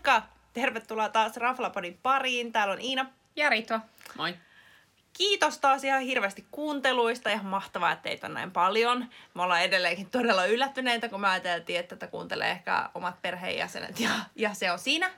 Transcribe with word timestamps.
Moikka! 0.00 0.22
Tervetuloa 0.52 1.08
taas 1.08 1.36
Raflapodin 1.36 1.98
pariin. 2.02 2.52
Täällä 2.52 2.72
on 2.72 2.80
Iina. 2.80 3.06
Ja 3.36 3.48
Ritva. 3.48 3.80
Moi. 4.16 4.34
Kiitos 5.12 5.58
taas 5.58 5.84
ihan 5.84 6.00
hirveästi 6.00 6.46
kuunteluista. 6.50 7.30
Ihan 7.30 7.46
mahtavaa, 7.46 7.92
että 7.92 8.02
teitä 8.02 8.26
on 8.26 8.34
näin 8.34 8.50
paljon. 8.50 9.06
Me 9.34 9.42
ollaan 9.42 9.62
edelleenkin 9.62 10.10
todella 10.10 10.46
yllättyneitä, 10.46 11.08
kun 11.08 11.20
me 11.20 11.28
ajateltiin, 11.28 11.78
että 11.78 11.96
tätä 11.96 12.10
kuuntelee 12.10 12.50
ehkä 12.50 12.90
omat 12.94 13.22
perheenjäsenet 13.22 14.00
ja, 14.00 14.10
ja 14.36 14.54
se 14.54 14.72
on 14.72 14.78
siinä 14.78 15.10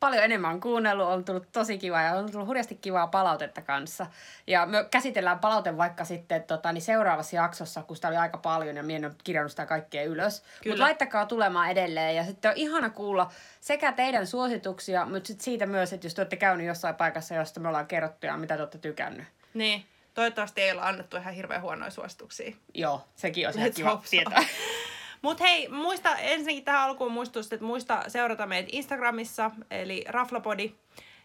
paljon 0.00 0.24
enemmän 0.24 0.50
on 0.50 0.60
kuunnellut, 0.60 1.06
on 1.06 1.24
tullut 1.24 1.52
tosi 1.52 1.78
kiva 1.78 2.00
ja 2.00 2.14
on 2.14 2.32
tullut 2.32 2.48
hurjasti 2.48 2.74
kivaa 2.74 3.06
palautetta 3.06 3.62
kanssa. 3.62 4.06
Ja 4.46 4.66
me 4.66 4.86
käsitellään 4.90 5.38
palaute 5.38 5.76
vaikka 5.76 6.04
sitten 6.04 6.42
tota, 6.42 6.72
niin 6.72 6.82
seuraavassa 6.82 7.36
jaksossa, 7.36 7.82
kun 7.82 7.96
sitä 7.96 8.08
oli 8.08 8.16
aika 8.16 8.38
paljon 8.38 8.76
ja 8.76 8.82
minä 8.82 8.96
en 8.96 9.04
ole 9.04 9.14
kirjannut 9.24 9.52
sitä 9.52 9.66
kaikkea 9.66 10.04
ylös. 10.04 10.42
Mutta 10.66 10.82
laittakaa 10.82 11.26
tulemaan 11.26 11.70
edelleen 11.70 12.16
ja 12.16 12.24
sitten 12.24 12.50
on 12.50 12.56
ihana 12.56 12.90
kuulla 12.90 13.30
sekä 13.60 13.92
teidän 13.92 14.26
suosituksia, 14.26 15.06
mutta 15.06 15.26
sitten 15.26 15.44
siitä 15.44 15.66
myös, 15.66 15.92
että 15.92 16.06
jos 16.06 16.14
te 16.14 16.20
olette 16.20 16.36
käynyt 16.36 16.66
jossain 16.66 16.94
paikassa, 16.94 17.34
josta 17.34 17.60
me 17.60 17.68
ollaan 17.68 17.86
kerrottu 17.86 18.26
ja 18.26 18.36
mitä 18.36 18.56
te 18.56 18.62
olette 18.62 18.78
tykännyt. 18.78 19.26
Niin. 19.54 19.84
Toivottavasti 20.14 20.60
ei 20.60 20.72
ole 20.72 20.80
annettu 20.82 21.16
ihan 21.16 21.34
hirveän 21.34 21.62
huonoja 21.62 21.90
suosituksia. 21.90 22.56
Joo, 22.74 23.04
sekin 23.16 23.48
on 23.48 23.54
ihan 23.56 23.72
kiva 23.72 24.02
tietää. 24.10 24.44
Mutta 25.22 25.44
hei, 25.44 25.68
muista 25.68 26.16
ensinnäkin 26.16 26.64
tähän 26.64 26.80
alkuun 26.80 27.12
muistutus, 27.12 27.52
että 27.52 27.66
muista 27.66 28.04
seurata 28.08 28.46
meitä 28.46 28.68
Instagramissa, 28.72 29.50
eli 29.70 30.04
Raflapodi. 30.08 30.74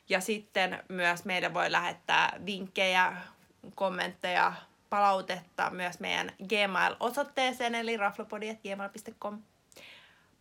Ja 0.10 0.22
sitten 0.22 0.84
myös 0.90 1.26
meille 1.26 1.54
voi 1.54 1.72
lähettää 1.72 2.40
vinkkejä, 2.46 3.14
kommentteja, 3.76 4.54
palautetta 4.90 5.70
myös 5.70 6.00
meidän 6.00 6.32
Gmail-osoitteeseen, 6.50 7.76
eli 7.76 7.98
raflapodi.gmail.com. 7.98 9.42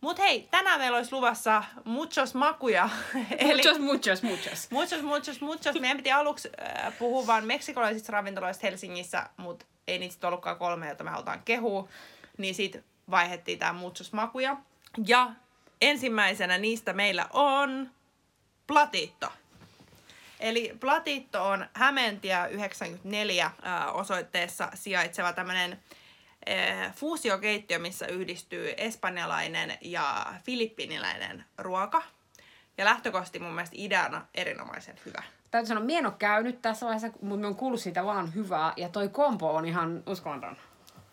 Mut 0.01 0.19
hei, 0.19 0.47
tänään 0.51 0.79
meillä 0.79 0.97
olisi 0.97 1.13
luvassa 1.13 1.63
muchos 1.85 2.35
makuja. 2.35 2.89
muchos, 3.45 3.79
muchos, 3.79 4.23
muchos. 4.23 4.71
Muchos, 4.71 5.01
muchos, 5.01 5.41
muchos. 5.41 5.79
Meidän 5.79 5.97
piti 5.97 6.11
aluksi 6.11 6.49
äh, 6.61 6.97
puhua 6.99 7.27
vain 7.27 7.45
meksikolaisista 7.45 8.11
ravintoloista 8.11 8.67
Helsingissä, 8.67 9.29
mutta 9.37 9.65
ei 9.87 9.99
niitä 9.99 10.27
ollutkaan 10.27 10.57
kolme, 10.57 10.87
joita 10.87 11.03
me 11.03 11.09
halutaan 11.09 11.41
kehua. 11.45 11.87
Niin 12.37 12.55
sit 12.55 12.83
vaihettiin 13.11 13.59
tämä 13.59 13.73
mutsosmakuja. 13.73 14.57
Ja 15.07 15.31
ensimmäisenä 15.81 16.57
niistä 16.57 16.93
meillä 16.93 17.27
on 17.33 17.89
Platitto. 18.67 19.31
Eli 20.39 20.77
Platitto 20.79 21.47
on 21.47 21.65
Hämeentie 21.73 22.49
94 22.49 23.51
osoitteessa 23.93 24.69
sijaitseva 24.73 25.33
tämmöinen 25.33 25.79
fuusiokeittiö, 26.95 27.79
missä 27.79 28.07
yhdistyy 28.07 28.73
espanjalainen 28.77 29.77
ja 29.81 30.25
filippiniläinen 30.43 31.45
ruoka. 31.57 32.03
Ja 32.77 32.85
lähtökohtaisesti 32.85 33.39
mun 33.39 33.53
mielestä 33.53 33.75
ideana 33.79 34.25
erinomaisen 34.33 34.95
hyvä. 35.05 35.23
Täytyy 35.51 35.67
sanoa, 35.67 35.83
minä 35.83 35.99
en 35.99 36.05
ole 36.05 36.13
käynyt 36.19 36.61
tässä 36.61 36.85
vaiheessa, 36.85 37.17
mutta 37.21 37.41
mä 37.41 37.47
oon 37.47 37.55
kuullut 37.55 37.81
siitä 37.81 38.05
vaan 38.05 38.33
hyvää. 38.35 38.73
Ja 38.77 38.89
toi 38.89 39.09
kompo 39.09 39.55
on 39.55 39.65
ihan 39.65 40.03
uskomaton. 40.05 40.57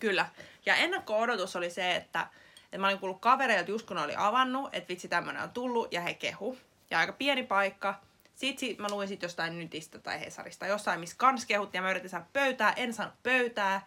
Kyllä. 0.02 0.26
Ja 0.66 0.76
ennakko-odotus 0.76 1.56
oli 1.56 1.70
se, 1.70 1.96
että, 1.96 2.26
että 2.64 2.78
mä 2.78 2.86
olin 2.86 2.98
kuullut 2.98 3.20
kavereilta 3.20 3.70
just 3.70 3.86
kun 3.86 3.98
oli 3.98 4.14
avannut, 4.16 4.74
että 4.74 4.88
vitsi 4.88 5.08
tämmönen 5.08 5.42
on 5.42 5.50
tullut 5.50 5.92
ja 5.92 6.00
he 6.00 6.14
kehu. 6.14 6.58
Ja 6.90 6.98
aika 6.98 7.12
pieni 7.12 7.42
paikka. 7.42 7.94
Sitten 8.34 8.76
mä 8.78 8.88
luin 8.90 9.08
sit 9.08 9.22
jostain 9.22 9.58
Nytistä 9.58 9.98
tai 9.98 10.20
Hesarista, 10.20 10.66
jossain 10.66 11.00
missä 11.00 11.16
kans 11.18 11.46
kehuttiin 11.46 11.78
ja 11.78 11.82
mä 11.82 11.90
yritin 11.90 12.10
saada 12.10 12.26
pöytää, 12.32 12.72
en 12.76 12.94
saanut 12.94 13.14
pöytää. 13.22 13.86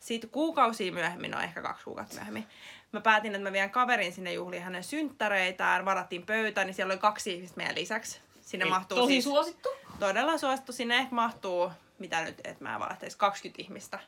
Sitten 0.00 0.30
kuukausia 0.30 0.92
myöhemmin, 0.92 1.30
no 1.30 1.40
ehkä 1.40 1.62
kaksi 1.62 1.84
kuukautta 1.84 2.14
myöhemmin, 2.14 2.46
mä 2.92 3.00
päätin, 3.00 3.34
että 3.34 3.48
mä 3.48 3.52
vien 3.52 3.70
kaverin 3.70 4.12
sinne 4.12 4.32
juhliin 4.32 4.62
hänen 4.62 4.84
synttäreitään, 4.84 5.84
varattiin 5.84 6.26
pöytä, 6.26 6.64
niin 6.64 6.74
siellä 6.74 6.92
oli 6.92 7.00
kaksi 7.00 7.32
ihmistä 7.32 7.56
meidän 7.56 7.74
lisäksi. 7.74 8.20
Sinne 8.40 8.64
Ei, 8.64 8.70
mahtuu 8.70 8.98
tosi 8.98 9.12
siis, 9.12 9.24
suosittu? 9.24 9.68
Todella 10.00 10.38
suosittu. 10.38 10.72
Sinne 10.72 10.96
ehkä 10.96 11.14
mahtuu, 11.14 11.70
mitä 11.98 12.22
nyt, 12.22 12.40
että 12.44 12.64
mä 12.64 12.80
valehtaisin, 12.80 13.18
20 13.18 13.62
ihmistä. 13.62 13.98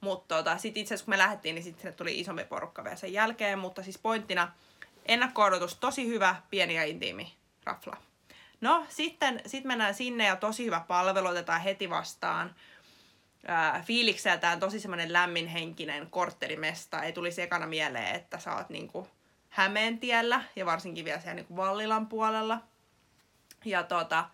Mutta 0.00 0.36
tota, 0.36 0.58
sitten 0.58 0.80
itse 0.80 0.94
asiassa 0.94 1.04
kun 1.04 1.12
me 1.12 1.18
lähdettiin, 1.18 1.54
niin 1.54 1.64
sitten 1.64 1.94
tuli 1.94 2.20
isompi 2.20 2.44
porukka 2.44 2.84
vielä 2.84 2.96
sen 2.96 3.12
jälkeen. 3.12 3.58
Mutta 3.58 3.82
siis 3.82 3.98
pointtina, 3.98 4.52
ennakko 5.06 5.42
tosi 5.80 6.06
hyvä, 6.06 6.36
pieni 6.50 6.74
ja 6.74 6.84
intiimi 6.84 7.34
rafla. 7.64 7.96
No, 8.60 8.86
sitten 8.88 9.42
sit 9.46 9.64
mennään 9.64 9.94
sinne 9.94 10.26
ja 10.26 10.36
tosi 10.36 10.64
hyvä 10.64 10.84
palvelu 10.88 11.26
otetaan 11.26 11.60
heti 11.60 11.90
vastaan. 11.90 12.54
Ää, 13.46 13.82
fiilikseltään 13.86 14.60
tosi 14.60 14.80
semmoinen 14.80 15.12
lämminhenkinen 15.12 16.10
korttelimesta. 16.10 17.02
Ei 17.02 17.12
tulisi 17.12 17.42
ekana 17.42 17.66
mieleen, 17.66 18.14
että 18.14 18.38
sä 18.38 18.54
oot 18.54 18.68
niinku 18.68 19.08
Hämeentiellä 19.48 20.42
ja 20.56 20.66
varsinkin 20.66 21.04
vielä 21.04 21.20
siellä 21.20 21.34
niinku 21.34 21.56
Vallilan 21.56 22.06
puolella. 22.06 22.60
Ja 23.64 23.82
tota, 23.82 24.30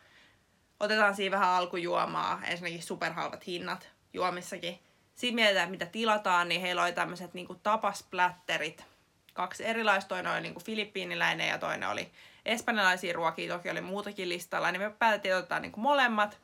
otetaan 0.81 1.15
siinä 1.15 1.37
vähän 1.37 1.49
alkujuomaa. 1.49 2.41
Ensinnäkin 2.45 2.83
superhalvat 2.83 3.47
hinnat 3.47 3.89
juomissakin 4.13 4.79
sitten 5.15 5.35
mietitään, 5.35 5.71
mitä 5.71 5.87
tilataan, 5.87 6.49
niin 6.49 6.61
heillä 6.61 6.83
oli 6.83 6.93
tämmöiset 6.93 7.35
niin 7.35 7.49
tapasplätterit. 7.63 8.85
Kaksi 9.33 9.67
erilaista, 9.67 10.09
toinen 10.09 10.33
oli 10.33 10.41
niin 10.41 10.65
filippiiniläinen 10.65 11.49
ja 11.49 11.59
toinen 11.59 11.89
oli 11.89 12.13
espanjalaisia 12.45 13.13
ruokia, 13.13 13.53
toki 13.53 13.71
oli 13.71 13.81
muutakin 13.81 14.29
listalla, 14.29 14.73
niin 14.73 14.83
me 14.83 14.91
päätettiin, 14.91 15.33
että 15.33 15.39
otetaan 15.39 15.63
niin 15.63 15.73
molemmat 15.77 16.39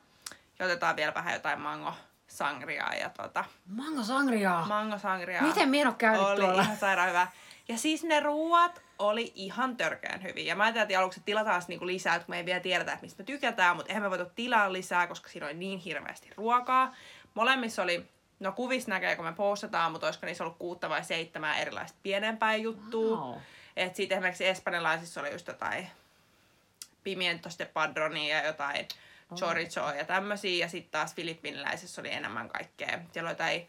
ja 0.59 0.65
otetaan 0.65 0.95
vielä 0.95 1.13
vähän 1.13 1.33
jotain 1.33 1.61
mango 1.61 1.93
sangriaa. 2.27 2.93
Ja 2.93 3.09
tota, 3.09 3.45
mango 3.67 4.03
sangriaa? 4.03 4.65
Mango 4.65 4.97
sangriaa. 4.97 5.43
Miten 5.43 5.69
minä 5.69 5.93
käynyt 5.97 6.21
oli 6.21 6.41
tuolla? 6.41 6.61
ihan 6.61 6.77
sairaan 6.77 7.09
hyvä. 7.09 7.27
Ja 7.67 7.77
siis 7.77 8.03
ne 8.03 8.19
ruuat 8.19 8.81
oli 8.99 9.31
ihan 9.35 9.77
törkeän 9.77 10.23
hyviä. 10.23 10.43
Ja 10.43 10.55
mä 10.55 10.63
ajattelin 10.63 10.99
aluksi, 10.99 11.19
että 11.19 11.25
tilataan 11.25 11.61
niinku 11.67 11.87
lisää, 11.87 12.15
että 12.15 12.29
me 12.29 12.37
ei 12.37 12.45
vielä 12.45 12.59
tiedetä, 12.59 12.91
että 12.91 13.05
mistä 13.05 13.23
me 13.23 13.25
tykätään, 13.25 13.75
mutta 13.75 13.89
eihän 13.89 14.03
me 14.03 14.09
voitu 14.09 14.25
tilaa 14.35 14.73
lisää, 14.73 15.07
koska 15.07 15.29
siinä 15.29 15.45
oli 15.45 15.53
niin 15.53 15.79
hirveästi 15.79 16.29
ruokaa. 16.37 16.95
Molemmissa 17.33 17.83
oli 17.83 18.09
No 18.39 18.51
kuvis 18.51 18.87
näkee, 18.87 19.15
kun 19.15 19.25
me 19.25 19.33
postataan, 19.33 19.91
mutta 19.91 20.07
olisiko 20.07 20.25
niissä 20.25 20.43
ollut 20.43 20.57
kuutta 20.57 20.89
vai 20.89 21.03
seitsemää 21.03 21.57
erilaista 21.59 21.97
pienempää 22.03 22.55
juttua. 22.55 23.17
Wow. 23.17 23.37
Et 23.75 23.95
siitä 23.95 24.15
esimerkiksi 24.15 24.47
espanjalaisissa 24.47 25.21
oli 25.21 25.31
just 25.31 25.47
jotain 25.47 25.87
pimientos 27.03 27.59
de 27.59 27.65
padronia 27.65 28.37
ja 28.37 28.45
jotain 28.45 28.87
chorizoa 29.35 29.95
ja 29.95 30.05
tämmöisiä. 30.05 30.65
Ja 30.65 30.69
sitten 30.69 30.91
taas 30.91 31.15
filippiniläisissä 31.15 32.01
oli 32.01 32.13
enemmän 32.13 32.49
kaikkea. 32.49 32.99
Siellä 33.11 33.27
oli 33.27 33.31
jotain 33.31 33.67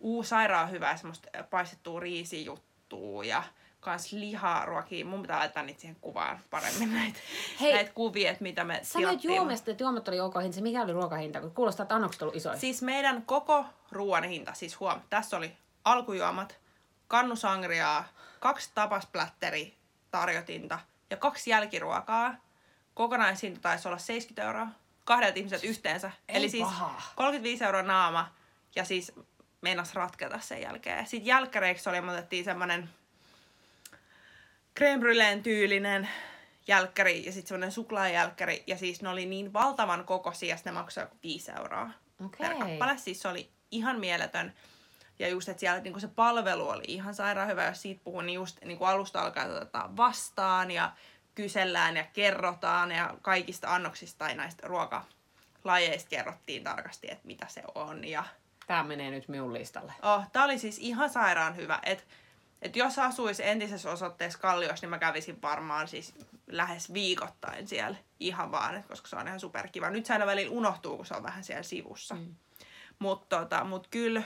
uu 0.00 0.22
sairaan 0.22 0.70
hyvää 0.70 0.96
semmoista 0.96 1.28
paistettua 1.50 2.00
riisijuttua 2.00 3.24
ja 3.24 3.42
kans 3.82 4.12
liharuokia. 4.12 5.04
Mun 5.04 5.22
pitää 5.22 5.38
laittaa 5.38 5.62
niitä 5.62 5.80
siihen 5.80 5.96
kuvaan 6.00 6.40
paremmin 6.50 6.94
näitä, 6.98 7.18
Hei, 7.60 7.72
näitä 7.72 7.92
kuvia, 7.92 8.30
että 8.30 8.42
mitä 8.42 8.64
me 8.64 8.80
Sanoit 8.82 9.24
juomesta, 9.24 9.70
että 9.70 9.84
juomat 9.84 10.08
oli 10.08 10.20
ok 10.20 10.34
hinta. 10.42 10.60
Mikä 10.60 10.82
oli 10.82 10.92
ruokahinta? 10.92 11.40
Kun 11.40 11.50
kuulostaa, 11.50 11.84
että 11.84 11.94
annokset 11.94 12.22
ollut 12.22 12.36
isoja. 12.36 12.56
Siis 12.56 12.82
meidän 12.82 13.22
koko 13.22 13.64
ruoan 13.90 14.24
hinta, 14.24 14.54
siis 14.54 14.80
huom, 14.80 15.00
tässä 15.10 15.36
oli 15.36 15.52
alkujuomat, 15.84 16.58
kannusangriaa, 17.08 18.08
kaksi 18.40 18.70
tapasplätteri 18.74 19.74
tarjotinta 20.10 20.78
ja 21.10 21.16
kaksi 21.16 21.50
jälkiruokaa. 21.50 22.34
Kokonaishinta 22.94 23.60
taisi 23.60 23.88
olla 23.88 23.98
70 23.98 24.42
euroa. 24.42 24.66
Kahdelta 25.04 25.38
ihmiset 25.38 25.64
yhteensä. 25.64 26.10
Ei 26.28 26.36
Eli 26.36 26.48
siis 26.48 26.64
paha. 26.64 27.02
35 27.16 27.64
euroa 27.64 27.82
naama 27.82 28.34
ja 28.76 28.84
siis 28.84 29.12
meinas 29.60 29.94
ratketa 29.94 30.40
sen 30.40 30.62
jälkeen. 30.62 31.06
Sitten 31.06 31.26
jälkkäreiksi 31.26 31.88
oli, 31.88 32.00
me 32.00 32.12
otettiin 32.12 32.44
semmonen 32.44 32.90
creme 34.78 35.40
tyylinen 35.42 36.08
jälkkäri 36.66 37.26
ja 37.26 37.32
sitten 37.32 37.48
semmoinen 37.48 37.72
suklaajälkkäri. 37.72 38.64
Ja 38.66 38.78
siis 38.78 39.02
ne 39.02 39.08
oli 39.08 39.26
niin 39.26 39.52
valtavan 39.52 40.04
kokoisia, 40.04 40.54
että 40.54 40.70
ne 40.70 40.74
maksoi 40.74 41.06
5 41.22 41.52
euroa 41.58 41.90
okay. 42.26 42.48
per 42.48 42.58
kappale. 42.58 42.98
Siis 42.98 43.22
se 43.22 43.28
oli 43.28 43.50
ihan 43.70 44.00
mieletön. 44.00 44.52
Ja 45.18 45.28
just, 45.28 45.48
että 45.48 45.60
siellä 45.60 45.80
niin 45.80 46.00
se 46.00 46.08
palvelu 46.08 46.68
oli 46.68 46.84
ihan 46.86 47.14
sairaan 47.14 47.48
hyvä, 47.48 47.66
jos 47.66 47.82
siitä 47.82 48.00
puhun, 48.04 48.26
niin 48.26 48.34
just 48.34 48.64
niin 48.64 48.78
alusta 48.80 49.22
alkaa 49.22 49.44
otetaan 49.44 49.96
vastaan 49.96 50.70
ja 50.70 50.92
kysellään 51.34 51.96
ja 51.96 52.04
kerrotaan 52.12 52.90
ja 52.90 53.14
kaikista 53.22 53.74
annoksista 53.74 54.18
tai 54.18 54.34
näistä 54.34 54.66
ruokalajeista 54.66 56.08
kerrottiin 56.08 56.64
tarkasti, 56.64 57.08
että 57.10 57.26
mitä 57.26 57.46
se 57.48 57.62
on. 57.74 58.04
Ja... 58.04 58.24
Tämä 58.66 58.82
menee 58.82 59.10
nyt 59.10 59.28
minun 59.28 59.52
listalle. 59.52 59.92
Oh, 60.02 60.24
tämä 60.32 60.44
oli 60.44 60.58
siis 60.58 60.78
ihan 60.78 61.10
sairaan 61.10 61.56
hyvä. 61.56 61.78
Että 61.82 62.04
et 62.62 62.76
jos 62.76 62.98
asuisi 62.98 63.46
entisessä 63.46 63.90
osoitteessa 63.90 64.38
Kalliossa, 64.38 64.84
niin 64.84 64.90
mä 64.90 64.98
kävisin 64.98 65.42
varmaan 65.42 65.88
siis 65.88 66.14
lähes 66.46 66.92
viikoittain 66.92 67.68
siellä 67.68 67.96
ihan 68.20 68.52
vaan, 68.52 68.84
koska 68.88 69.08
se 69.08 69.16
on 69.16 69.26
ihan 69.26 69.40
superkiva. 69.40 69.90
Nyt 69.90 70.06
se 70.06 70.12
aina 70.12 70.26
välillä 70.26 70.52
unohtuu, 70.52 70.96
kun 70.96 71.06
se 71.06 71.14
on 71.14 71.22
vähän 71.22 71.44
siellä 71.44 71.62
sivussa. 71.62 72.14
Mm. 72.14 72.34
Mutta 72.98 73.38
tota, 73.38 73.64
mut 73.64 73.86
kyllä, 73.90 74.22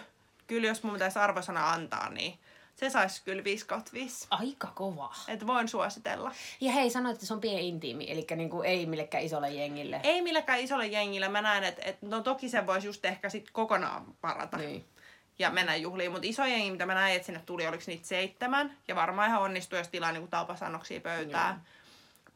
kyllä 0.46 0.66
jos 0.66 0.82
mun 0.82 0.92
pitäisi 0.92 1.18
arvosana 1.18 1.72
antaa, 1.72 2.10
niin 2.10 2.38
se 2.74 2.90
saisi 2.90 3.22
kyllä 3.24 3.44
5 3.44 3.66
5. 3.92 4.26
Aika 4.30 4.72
kova. 4.74 5.14
Että 5.28 5.46
voin 5.46 5.68
suositella. 5.68 6.32
Ja 6.60 6.72
hei, 6.72 6.90
sanoit, 6.90 7.14
että 7.14 7.26
se 7.26 7.34
on 7.34 7.40
pieni 7.40 7.68
intiimi, 7.68 8.10
eli 8.10 8.26
niinku 8.36 8.62
ei 8.62 8.86
millekään 8.86 9.24
isolle 9.24 9.50
jengille. 9.50 10.00
Ei 10.02 10.22
millekään 10.22 10.60
isolle 10.60 10.86
jengille. 10.86 11.28
Mä 11.28 11.42
näen, 11.42 11.64
että, 11.64 11.82
että 11.84 12.06
no 12.06 12.22
toki 12.22 12.48
se 12.48 12.66
voisi 12.66 12.86
just 12.86 13.04
ehkä 13.04 13.28
sit 13.28 13.50
kokonaan 13.50 14.04
parata. 14.20 14.56
Niin 14.56 14.84
ja 15.38 15.50
mennä 15.50 15.76
juhliin. 15.76 16.12
Mutta 16.12 16.26
iso 16.26 16.44
jengi, 16.44 16.70
mitä 16.70 16.86
mä 16.86 16.94
näin, 16.94 17.16
että 17.16 17.26
sinne 17.26 17.42
tuli, 17.46 17.66
oliko 17.66 17.84
niitä 17.86 18.06
seitsemän. 18.06 18.76
Ja 18.88 18.94
varmaan 18.96 19.28
ihan 19.28 19.42
onnistui, 19.42 19.78
jos 19.78 19.88
tilaa 19.88 20.12
niinku 20.12 20.28
taupasannoksia 20.28 21.00
pöytään. 21.00 21.62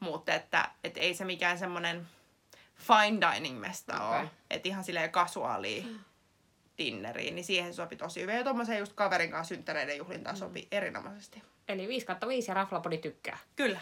mutta 0.00 0.34
että 0.34 0.70
et 0.84 0.98
ei 0.98 1.14
se 1.14 1.24
mikään 1.24 1.58
semmoinen 1.58 2.06
fine 2.76 3.18
dining 3.34 3.60
mesta 3.60 4.08
okay. 4.08 4.20
Ole. 4.20 4.30
Että 4.50 4.68
ihan 4.68 4.84
silleen 4.84 5.10
kasuaalia 5.10 5.84
dinneriin, 6.78 7.34
niin 7.34 7.44
siihen 7.44 7.74
sopi 7.74 7.96
tosi 7.96 8.20
hyvin. 8.20 8.36
Ja 8.36 8.44
tuommoisen 8.44 8.78
just 8.78 8.92
kaverin 8.92 9.30
kanssa 9.30 9.54
synttäreiden 9.54 9.98
juhlintaan 9.98 10.36
sopi 10.36 10.68
erinomaisesti. 10.72 11.42
Eli 11.68 11.88
5 11.88 12.06
kautta 12.06 12.28
5 12.28 12.50
ja 12.50 12.54
Raflapodi 12.54 12.98
tykkää. 12.98 13.38
Kyllä, 13.56 13.80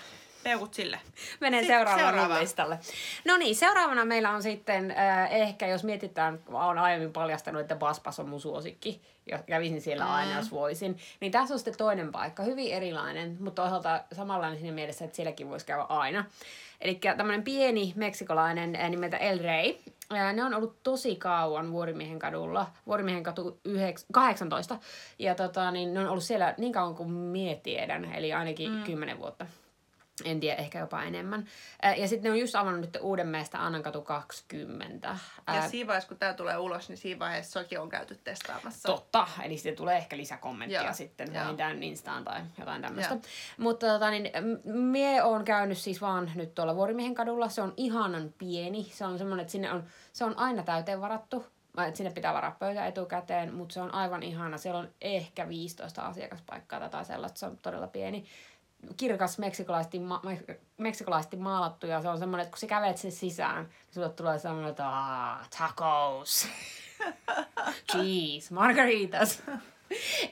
peukut 0.48 0.74
sille. 0.74 1.00
Menen 1.40 1.60
Sitten 1.60 1.76
seuraavaan 1.78 2.14
seuraava. 2.14 2.40
listalle. 2.40 2.78
No 3.24 3.36
niin, 3.36 3.56
seuraavana 3.56 4.04
meillä 4.04 4.30
on 4.30 4.42
sitten 4.42 4.90
äh, 4.90 5.32
ehkä, 5.32 5.66
jos 5.66 5.84
mietitään, 5.84 6.38
olen 6.52 6.78
aiemmin 6.78 7.12
paljastanut, 7.12 7.60
että 7.60 7.76
Baspas 7.76 8.20
on 8.20 8.28
mun 8.28 8.40
suosikki, 8.40 9.00
ja 9.26 9.38
kävisin 9.46 9.80
siellä 9.80 10.04
Mm. 10.04 10.10
aina, 10.10 10.36
jos 10.36 10.50
voisin. 10.50 10.98
Niin 11.20 11.32
tässä 11.32 11.54
on 11.54 11.58
sitten 11.58 11.76
toinen 11.76 12.12
paikka, 12.12 12.42
hyvin 12.42 12.72
erilainen, 12.72 13.36
mutta 13.40 13.62
toisaalta 13.62 14.04
samanlainen 14.12 14.58
siinä 14.58 14.74
mielessä, 14.74 15.04
että 15.04 15.16
sielläkin 15.16 15.50
voisi 15.50 15.66
käydä 15.66 15.82
aina. 15.82 16.24
Eli 16.80 16.94
tämmöinen 16.94 17.42
pieni 17.42 17.92
meksikolainen 17.96 18.76
äh, 18.76 18.90
nimeltä 18.90 19.16
El 19.16 19.38
Rey. 19.38 19.74
Äh, 20.14 20.34
Ne 20.34 20.44
on 20.44 20.54
ollut 20.54 20.82
tosi 20.82 21.16
kauan 21.16 21.72
Vuorimiehen 21.72 22.18
kadulla, 22.18 22.66
Vuorimiehen 22.86 23.22
katu 23.22 23.60
9, 23.64 24.06
18, 24.12 24.78
ja 25.18 25.34
tota, 25.34 25.70
niin 25.70 25.94
ne 25.94 26.00
on 26.00 26.08
ollut 26.08 26.24
siellä 26.24 26.54
niin 26.58 26.72
kauan 26.72 26.94
kuin 26.94 27.10
mie 27.10 27.56
tiedän, 27.56 28.04
eli 28.14 28.32
ainakin 28.32 28.70
mm. 28.72 28.82
10 28.84 29.18
vuotta. 29.18 29.46
En 30.24 30.40
tiedä, 30.40 30.56
ehkä 30.56 30.78
jopa 30.78 31.02
enemmän. 31.02 31.46
Ja 31.96 32.08
sitten 32.08 32.24
ne 32.24 32.30
on 32.30 32.40
just 32.40 32.54
avannut 32.54 32.80
nyt 32.80 32.98
uuden 33.00 33.26
meistä 33.26 33.64
Annankatu 33.64 34.02
20. 34.02 35.16
Ja 35.54 35.68
siinä 35.68 35.86
vaiheessa, 35.86 36.08
kun 36.08 36.18
tämä 36.18 36.34
tulee 36.34 36.56
ulos, 36.56 36.88
niin 36.88 36.96
siinä 36.96 37.18
vaiheessa 37.18 37.60
soki 37.60 37.78
on 37.78 37.88
käyty 37.88 38.20
testaamassa. 38.24 38.88
Totta, 38.88 39.26
eli 39.44 39.56
sitten 39.56 39.76
tulee 39.76 39.96
ehkä 39.96 40.16
lisäkommenttia 40.16 40.82
Joo, 40.82 40.92
sitten 40.92 41.34
vähintään 41.34 41.82
Instaan 41.82 42.24
tai 42.24 42.40
jotain 42.58 42.82
tämmöistä. 42.82 43.16
Mutta 43.58 43.86
tota, 43.86 44.10
niin, 44.10 44.30
mie 44.64 45.22
oon 45.22 45.44
käynyt 45.44 45.78
siis 45.78 46.00
vaan 46.00 46.32
nyt 46.34 46.54
tuolla 46.54 46.76
Vuorimiehen 46.76 47.14
kadulla. 47.14 47.48
Se 47.48 47.62
on 47.62 47.74
ihanan 47.76 48.34
pieni. 48.38 48.84
Se 48.92 49.04
on 49.04 49.18
semmoinen, 49.18 49.42
että 49.42 49.52
sinne 49.52 49.72
on, 49.72 49.84
se 50.12 50.24
on 50.24 50.38
aina 50.38 50.62
täyteen 50.62 51.00
varattu. 51.00 51.46
Sinne 51.94 52.10
pitää 52.10 52.34
varaa 52.34 52.56
pöytä 52.58 52.86
etukäteen, 52.86 53.54
mutta 53.54 53.72
se 53.72 53.80
on 53.80 53.94
aivan 53.94 54.22
ihana. 54.22 54.58
Siellä 54.58 54.80
on 54.80 54.88
ehkä 55.00 55.48
15 55.48 56.02
asiakaspaikkaa 56.02 56.88
tai 56.88 57.04
sellaista. 57.04 57.38
Se 57.38 57.46
on 57.46 57.58
todella 57.62 57.86
pieni. 57.86 58.24
Kirkas 58.96 59.38
meksikolaisesti, 59.38 59.98
ma- 59.98 60.20
me- 60.24 60.44
meksikolaisesti 60.76 61.36
maalattu 61.36 61.86
ja 61.86 62.02
se 62.02 62.08
on 62.08 62.18
semmoinen, 62.18 62.42
että 62.44 62.50
kun 62.52 62.58
sä 62.58 62.66
kävelet 62.66 62.98
sen 62.98 63.12
sisään, 63.12 63.64
niin 63.64 63.94
sulle 63.94 64.08
tulee 64.08 64.38
semmoinen, 64.38 64.70
että 64.70 64.88
"Aa, 64.88 65.44
tacos. 65.58 66.48
cheese, 67.92 68.54
margaritas. 68.54 69.42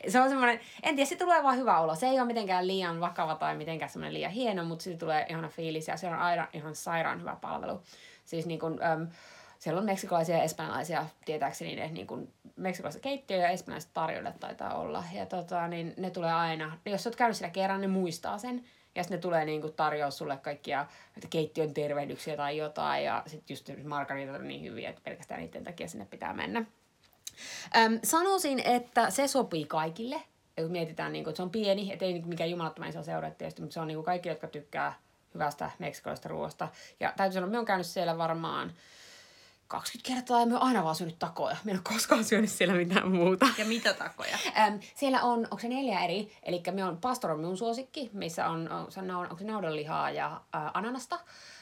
Se 0.09 0.21
on 0.21 0.29
semmoinen, 0.29 0.61
en 0.83 0.97
tiedä, 0.97 1.09
se 1.09 1.17
tulee 1.17 1.43
vaan 1.43 1.57
hyvä 1.59 1.79
olo. 1.81 1.95
Se 1.95 2.07
ei 2.07 2.19
ole 2.21 2.27
mitenkään 2.27 2.67
liian 2.67 3.01
vakava 3.01 3.35
tai 3.35 3.57
mitenkään 3.57 3.91
semmoinen 3.91 4.15
liian 4.15 4.33
hieno, 4.33 4.65
mutta 4.65 4.83
siitä 4.83 4.99
tulee 4.99 5.27
ihana 5.29 5.49
fiilis 5.49 5.89
ja 5.89 5.97
se 5.97 6.07
on 6.07 6.15
aina 6.19 6.49
ihan 6.53 6.75
sairaan 6.75 7.21
hyvä 7.21 7.37
palvelu. 7.41 7.83
Siis 8.25 8.47
niin 8.47 8.61
kuin, 8.61 8.83
äm, 8.83 9.09
siellä 9.59 9.79
on 9.79 9.85
meksikolaisia 9.85 10.37
ja 10.37 10.43
espanjalaisia, 10.43 11.07
tietääkseni 11.25 11.77
ne 11.77 11.89
niin 11.89 12.07
kuin, 12.07 12.33
meksikolaisia 12.57 13.01
keittiöjä 13.01 13.43
ja 13.43 13.49
espanjalaiset 13.49 13.91
tarjoilijat 13.95 14.41
taitaa 14.41 14.75
olla. 14.75 15.05
Ja 15.13 15.27
tota, 15.27 15.69
niin 15.69 15.95
ne 15.97 16.11
tulee 16.11 16.33
aina, 16.33 16.79
jos 16.87 17.07
olet 17.07 17.17
käynyt 17.17 17.37
siellä 17.37 17.53
kerran, 17.53 17.81
ne 17.81 17.87
muistaa 17.87 18.39
sen. 18.39 18.65
Ja 18.95 19.03
sitten 19.03 19.19
ne 19.19 19.23
tulee 19.23 19.45
niinku 19.45 19.71
tarjoaa 19.71 20.11
sulle 20.11 20.37
kaikkia 20.37 20.87
että 21.17 21.29
keittiön 21.31 21.75
tervehdyksiä 21.75 22.37
tai 22.37 22.57
jotain. 22.57 23.05
Ja 23.05 23.23
sitten 23.27 23.55
just 23.55 23.71
margaritat 23.85 24.37
on 24.37 24.49
niin 24.49 24.63
hyviä, 24.63 24.91
että 24.91 25.03
pelkästään 25.05 25.41
niiden 25.41 25.65
takia 25.65 25.89
sinne 25.89 26.07
pitää 26.11 26.35
mennä. 26.35 26.65
Öm, 27.77 28.01
sanoisin, 28.05 28.61
että 28.61 29.11
se 29.11 29.29
sopii 29.29 29.65
kaikille. 29.65 30.23
Ja 30.57 30.63
Kun 30.63 30.73
mietitään, 30.73 31.13
niin 31.13 31.25
kuin, 31.25 31.31
että 31.31 31.37
se 31.37 31.43
on 31.43 31.51
pieni, 31.51 31.93
ettei 31.93 32.13
niin 32.13 32.29
mikään 32.29 32.51
jumalattoman 32.51 32.89
iso 32.89 33.03
seura 33.03 33.31
tietysti, 33.31 33.63
mutta 33.63 33.75
se 33.75 33.81
on 33.81 33.87
niin 33.87 33.97
kuin 33.97 34.05
kaikki, 34.05 34.29
jotka 34.29 34.47
tykkää 34.47 34.99
hyvästä 35.35 35.71
meksikolaisesta 35.79 36.29
ruoasta. 36.29 36.69
Ja 37.01 37.13
täytyy 37.17 37.35
sanoa, 37.35 37.51
me 37.51 37.59
on 37.59 37.65
käynyt 37.65 37.87
siellä 37.87 38.19
varmaan 38.19 38.73
20 39.69 40.15
kertaa 40.15 40.41
ja 40.41 40.47
me 40.47 40.57
aina 40.57 40.85
vaan 40.85 40.97
syönyt 40.97 41.19
takoja. 41.19 41.57
Me 41.65 41.71
en 41.71 41.77
ole 41.77 41.95
koskaan 41.95 42.25
syönyt 42.25 42.51
siellä 42.51 42.75
mitään 42.75 43.11
muuta. 43.11 43.47
Ja 43.59 43.65
mitä 43.65 43.95
takoja? 43.95 44.39
Öm, 44.67 44.81
siellä 44.95 45.23
on, 45.23 45.39
onko 45.39 45.59
se 45.59 45.69
neljä 45.69 46.01
eri, 46.01 46.33
eli 46.43 46.63
me 46.73 46.85
on 46.85 46.97
Pastor 46.97 47.31
on 47.31 47.41
minun 47.41 47.57
suosikki, 47.57 48.11
missä 48.13 48.49
on, 48.49 48.73
on, 48.73 48.89
on 48.97 49.11
onko 49.17 49.39
se 49.39 49.45
naudanlihaa 49.45 50.11
ja 50.11 50.41
ää, 50.53 50.71
ananasta. 50.75 51.19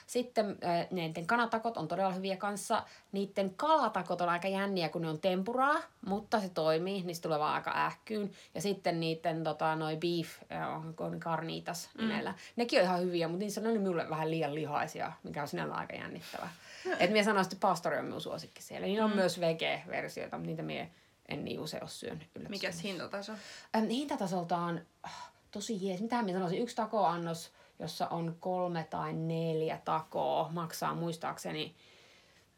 Sitten 0.06 0.56
ää, 0.62 0.86
niiden 0.90 1.26
kanatakot 1.26 1.76
on 1.76 1.88
todella 1.88 2.12
hyviä 2.12 2.36
kanssa. 2.36 2.82
Niiden 3.12 3.54
kalatakot 3.54 4.20
on 4.20 4.28
aika 4.28 4.48
jänniä, 4.48 4.88
kun 4.88 5.02
ne 5.02 5.08
on 5.08 5.20
tempuraa, 5.20 5.76
mutta 6.06 6.40
se 6.40 6.48
toimii, 6.48 7.02
niin 7.02 7.16
se 7.16 7.22
tulee 7.22 7.38
vaan 7.38 7.54
aika 7.54 7.72
ähkyyn. 7.86 8.30
Ja 8.54 8.60
sitten 8.60 9.00
niiden 9.00 9.44
tota, 9.44 9.76
noi 9.76 9.96
beef, 9.96 10.28
ää, 10.50 10.76
onko 10.76 11.08
ne 11.08 11.18
carnitas 11.18 11.88
nimellä. 11.98 12.30
Mm. 12.30 12.36
Nekin 12.56 12.78
on 12.78 12.84
ihan 12.84 13.00
hyviä, 13.00 13.28
mutta 13.28 13.44
niissä 13.44 13.60
on 13.60 13.66
ne 13.66 13.72
minulle 13.72 14.10
vähän 14.10 14.30
liian 14.30 14.54
lihaisia, 14.54 15.12
mikä 15.22 15.42
on 15.42 15.48
sinällä 15.48 15.74
aika 15.74 15.96
jännittävää. 15.96 16.52
Et 16.98 17.10
minä 17.10 17.24
sanoisin, 17.24 17.52
että 17.52 17.66
Pastori 17.66 17.98
on 17.98 18.04
minun 18.04 18.20
suosikki 18.20 18.62
siellä. 18.62 18.86
Niillä 18.86 19.04
on 19.04 19.10
mm. 19.10 19.16
myös 19.16 19.40
vege-versioita, 19.40 20.36
mutta 20.36 20.46
niitä 20.46 20.62
minä 20.62 20.86
en 21.28 21.44
niin 21.44 21.60
usein 21.60 21.82
ole 21.82 21.90
syönyt. 21.90 22.28
yllätys. 22.34 22.50
Mikäs 22.50 22.82
hintataso? 22.82 23.32
Ähm, 23.76 23.88
hintatasoltaan 23.88 24.80
äh, 25.04 25.30
tosi 25.50 25.88
jees. 25.88 26.00
Mitä 26.00 26.22
minä 26.22 26.38
sanoisin? 26.38 26.58
Yksi 26.62 26.76
takoannos, 26.76 27.52
jossa 27.78 28.08
on 28.08 28.36
kolme 28.40 28.86
tai 28.90 29.12
neljä 29.12 29.80
takoa, 29.84 30.48
maksaa 30.52 30.94
muistaakseni 30.94 31.74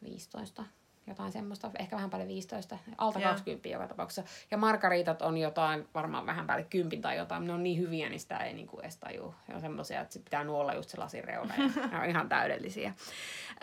15 0.03 0.63
jotain 1.07 1.31
semmoista, 1.31 1.71
ehkä 1.79 1.95
vähän 1.95 2.09
päälle 2.09 2.27
15, 2.27 2.77
alta 2.97 3.19
Joo. 3.19 3.29
20 3.29 3.69
joka 3.69 3.87
tapauksessa. 3.87 4.23
Ja 4.51 4.57
margaritat 4.57 5.21
on 5.21 5.37
jotain, 5.37 5.87
varmaan 5.93 6.25
vähän 6.25 6.47
päälle 6.47 6.65
10 6.69 7.01
tai 7.01 7.17
jotain, 7.17 7.47
ne 7.47 7.53
on 7.53 7.63
niin 7.63 7.79
hyviä, 7.79 8.09
niin 8.09 8.19
sitä 8.19 8.37
ei 8.37 8.53
niinku 8.53 8.79
edes 8.79 8.97
tajua. 8.97 9.33
Ne 9.47 9.55
on 9.55 9.61
semmoisia, 9.61 10.01
että 10.01 10.19
pitää 10.23 10.43
nuolla 10.43 10.73
just 10.73 10.89
se 10.89 10.97
lasin 10.97 11.23
reuna 11.23 11.53
ja 11.57 11.87
ne 11.91 11.99
on 11.99 12.05
ihan 12.05 12.29
täydellisiä. 12.29 12.93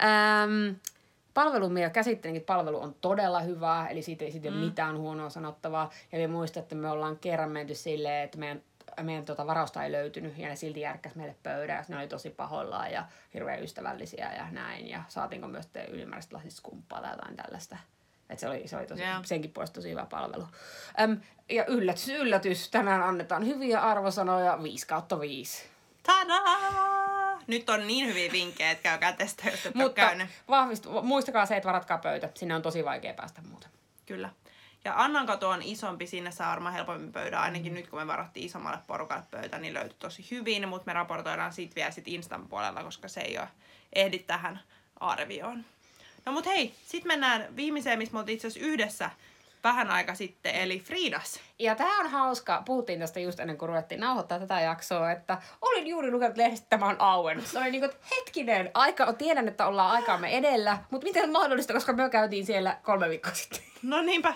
Ähm, 0.03 0.77
Palvelu, 1.35 1.69
minä 1.69 1.91
käsittelinkin, 1.91 2.41
että 2.41 2.53
palvelu 2.53 2.81
on 2.81 2.95
todella 3.01 3.41
hyvää, 3.41 3.89
eli 3.89 4.03
siitä 4.03 4.25
ei, 4.25 4.33
siitä 4.33 4.49
ei 4.49 4.55
ole 4.55 4.65
mitään 4.65 4.99
huonoa 4.99 5.31
sanottavaa. 5.31 5.91
Ja 6.13 6.19
me 6.19 6.27
muistan, 6.27 6.63
että 6.63 6.75
me 6.75 6.91
ollaan 6.91 7.19
kerran 7.19 7.51
menty 7.51 7.75
silleen, 7.75 8.25
että 8.25 8.39
meidän, 8.39 8.63
meidän 9.03 9.25
tota 9.25 9.47
varausta 9.47 9.85
ei 9.85 9.93
löytynyt, 9.93 10.39
ja 10.39 10.49
ne 10.49 10.57
silti 10.57 10.81
järkkäs 10.81 11.15
meille 11.15 11.37
pöydän, 11.43 11.85
ne 11.89 11.97
oli 11.97 12.09
tosi 12.09 12.31
pahoillaan 12.31 12.93
ja 12.93 13.05
hirveän 13.35 13.63
ystävällisiä 13.63 14.33
ja 14.33 14.51
näin. 14.51 14.89
Ja 14.89 15.03
saatiinko 15.09 15.49
myös 15.49 15.65
sitten 15.65 15.89
ylimääräistä 15.89 16.37
lasista 16.37 16.59
skumppaa 16.59 17.01
tai 17.01 17.11
jotain 17.11 17.37
tällaista. 17.37 17.77
Et 18.31 18.39
se 18.39 18.49
oli, 18.49 18.69
se 18.69 18.77
oli 18.77 18.87
tosi, 18.87 19.03
Joo. 19.03 19.21
senkin 19.25 19.53
puolesta 19.53 19.75
tosi 19.75 19.91
hyvä 19.91 20.07
palvelu. 20.11 20.49
Öm, 21.01 21.21
ja 21.49 21.65
yllätys, 21.67 22.09
yllätys, 22.09 22.71
tänään 22.71 23.03
annetaan 23.03 23.47
hyviä 23.47 23.81
arvosanoja 23.81 24.63
5 24.63 24.87
kautta 24.87 25.21
5. 25.21 25.65
Tadaa! 26.03 27.41
Nyt 27.47 27.69
on 27.71 27.87
niin 27.87 28.07
hyviä 28.07 28.33
vinkkejä, 28.33 28.71
että 28.71 28.83
käykää 28.83 29.13
testaa, 29.13 29.51
jos 29.51 29.69
Mutta 29.75 30.11
vahvistu, 30.49 31.03
muistakaa 31.03 31.47
se, 31.47 31.57
että 31.57 31.67
varatkaa 31.67 31.99
pöytä. 31.99 32.29
Sinne 32.35 32.55
on 32.55 32.63
tosi 32.63 32.85
vaikea 32.85 33.15
päästä 33.15 33.43
muuten. 33.51 33.71
Kyllä. 34.07 34.31
Ja 34.85 34.93
Annan 34.97 35.27
katu 35.27 35.47
on 35.47 35.63
isompi, 35.63 36.07
sinne 36.07 36.31
saa 36.31 36.51
varmaan 36.51 36.75
helpommin 36.75 37.13
pöydän, 37.13 37.41
ainakin 37.41 37.73
Mm. 37.73 37.75
nyt 37.75 37.89
kun 37.89 37.99
me 37.99 38.07
varattiin 38.07 38.47
isommalle 38.47 38.79
porukalle 38.87 39.25
pöytä, 39.31 39.59
niin 39.59 39.75
löytyi 39.75 39.97
tosi 39.99 40.27
hyvin, 40.31 40.69
mutta 40.69 40.87
me 40.87 40.93
raportoidaan 40.93 41.53
siitä 41.53 41.75
vielä 41.75 41.91
sit 41.91 42.09
Instan 42.09 42.49
puolella, 42.49 42.83
koska 42.85 43.09
se 43.09 43.21
ei 43.21 43.39
ole 43.39 43.49
ehdi 43.93 44.19
tähän 44.19 44.61
arvioon. 45.01 45.65
No 46.27 46.33
mut 46.33 46.47
hei, 46.47 46.75
sitten 46.87 47.09
mennään 47.09 47.57
viimeiseen, 47.57 47.99
missä 47.99 48.13
me 48.13 48.19
oltiin 48.19 48.35
itse 48.35 48.49
asiassa 48.49 48.69
yhdessä 48.69 49.11
vähän 49.65 49.91
aika 49.91 50.15
sitten, 50.15 50.55
eli 50.55 50.81
Fridas. 50.81 51.41
Ja 51.59 51.75
tämä 51.75 52.01
on 52.01 52.11
hauska, 52.11 52.63
puhuttiin 52.67 53.01
tästä 53.01 53.21
just 53.21 53.41
ennen 53.41 53.59
kuin 53.59 53.69
ruvettiin 53.69 54.01
nauhoittaa 54.01 54.39
tätä 54.39 54.61
jaksoa, 54.61 55.11
että 55.11 55.39
olin 55.61 55.87
juuri 55.87 56.11
lukenut 56.11 56.37
lehdestä, 56.37 56.65
että 56.65 56.77
tämä 56.77 56.91
on 56.91 56.97
auennut. 56.99 57.47
Se 57.47 57.59
oli 57.59 57.71
niin 57.71 57.81
kuin, 57.81 57.93
hetkinen, 58.17 58.71
aika, 58.75 59.13
tiedän, 59.13 59.49
että 59.49 59.67
ollaan 59.67 59.91
aikaamme 59.91 60.37
edellä, 60.37 60.79
mutta 60.91 61.05
miten 61.05 61.25
on 61.25 61.33
mahdollista, 61.33 61.73
koska 61.73 61.93
me 61.93 62.11
käytiin 62.11 62.47
siellä 62.47 62.79
kolme 62.83 63.09
viikkoa 63.09 63.35
sitten. 63.35 63.61
No 63.83 64.03
niinpä, 64.03 64.35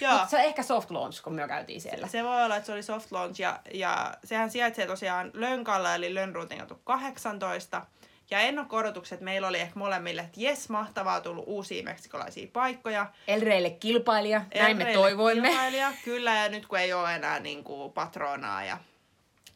joo. 0.00 0.18
Mut 0.18 0.28
se 0.28 0.36
on 0.36 0.42
ehkä 0.42 0.62
soft 0.62 0.90
launch, 0.90 1.22
kun 1.22 1.34
me 1.34 1.48
käytiin 1.48 1.80
siellä. 1.80 2.06
Se 2.06 2.24
voi 2.24 2.44
olla, 2.44 2.56
että 2.56 2.66
se 2.66 2.72
oli 2.72 2.82
soft 2.82 3.12
launch 3.12 3.40
ja, 3.40 3.60
ja 3.74 4.14
sehän 4.24 4.50
sijaitsee 4.50 4.86
tosiaan 4.86 5.30
Lönkalla 5.34 5.94
eli 5.94 6.14
Lönnruutin 6.14 6.58
katu 6.58 6.80
18. 6.84 7.86
Ja 8.32 8.40
ennakko-odotukset 8.40 9.20
meillä 9.20 9.48
oli 9.48 9.60
ehkä 9.60 9.78
molemmille, 9.78 10.22
että 10.22 10.40
jes, 10.40 10.68
mahtavaa, 10.68 11.20
tullut 11.20 11.44
uusia 11.46 11.82
meksikolaisia 11.82 12.48
paikkoja. 12.52 13.06
Elreille 13.28 13.70
kilpailija, 13.70 14.38
näin 14.38 14.76
me 14.76 14.82
Elreille 14.82 15.02
toivoimme. 15.02 15.48
kilpailija, 15.48 15.92
Kyllä, 16.04 16.36
ja 16.36 16.48
nyt 16.48 16.66
kun 16.66 16.78
ei 16.78 16.92
ole 16.92 17.14
enää 17.14 17.40
niin 17.40 17.64
kuin, 17.64 17.92
patronaa. 17.92 18.64
Ja 18.64 18.78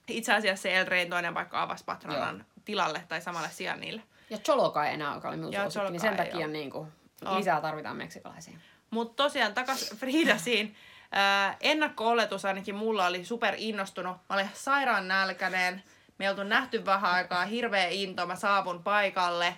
itse 0.08 0.32
asiassa 0.32 0.62
se 0.62 0.76
Elrein 0.76 1.10
toinen 1.10 1.34
paikka 1.34 1.62
avasi 1.62 1.84
patronan 1.84 2.44
tilalle 2.64 3.02
tai 3.08 3.20
samalle 3.20 3.48
sijainnille. 3.52 4.02
Ja 4.30 4.38
Choloka 4.38 4.86
ei 4.86 4.94
enää, 4.94 5.14
joka 5.14 5.28
oli 5.28 5.36
suosikki, 5.36 5.90
niin 5.90 6.00
sen 6.00 6.16
takia 6.16 6.46
niin 6.46 6.70
kuin, 6.70 6.88
lisää 7.36 7.60
tarvitaan 7.60 7.96
meksikolaisia. 7.96 8.58
Mutta 8.90 9.22
tosiaan 9.22 9.54
takas 9.54 9.94
Friidasiin. 9.96 10.74
Äh, 11.16 11.56
ennakko-oletus 11.60 12.44
ainakin 12.44 12.74
mulla 12.74 13.06
oli 13.06 13.24
super 13.24 13.54
innostunut. 13.56 14.16
Mä 14.16 14.36
olin 14.36 14.48
sairaan 14.54 15.08
nälkäinen. 15.08 15.82
Me 16.18 16.24
ei 16.24 16.28
oltu 16.28 16.42
nähty 16.42 16.84
vähän 16.84 17.10
aikaa. 17.10 17.44
Hirveä 17.44 17.88
into. 17.88 18.26
Mä 18.26 18.36
saavun 18.36 18.82
paikalle. 18.82 19.56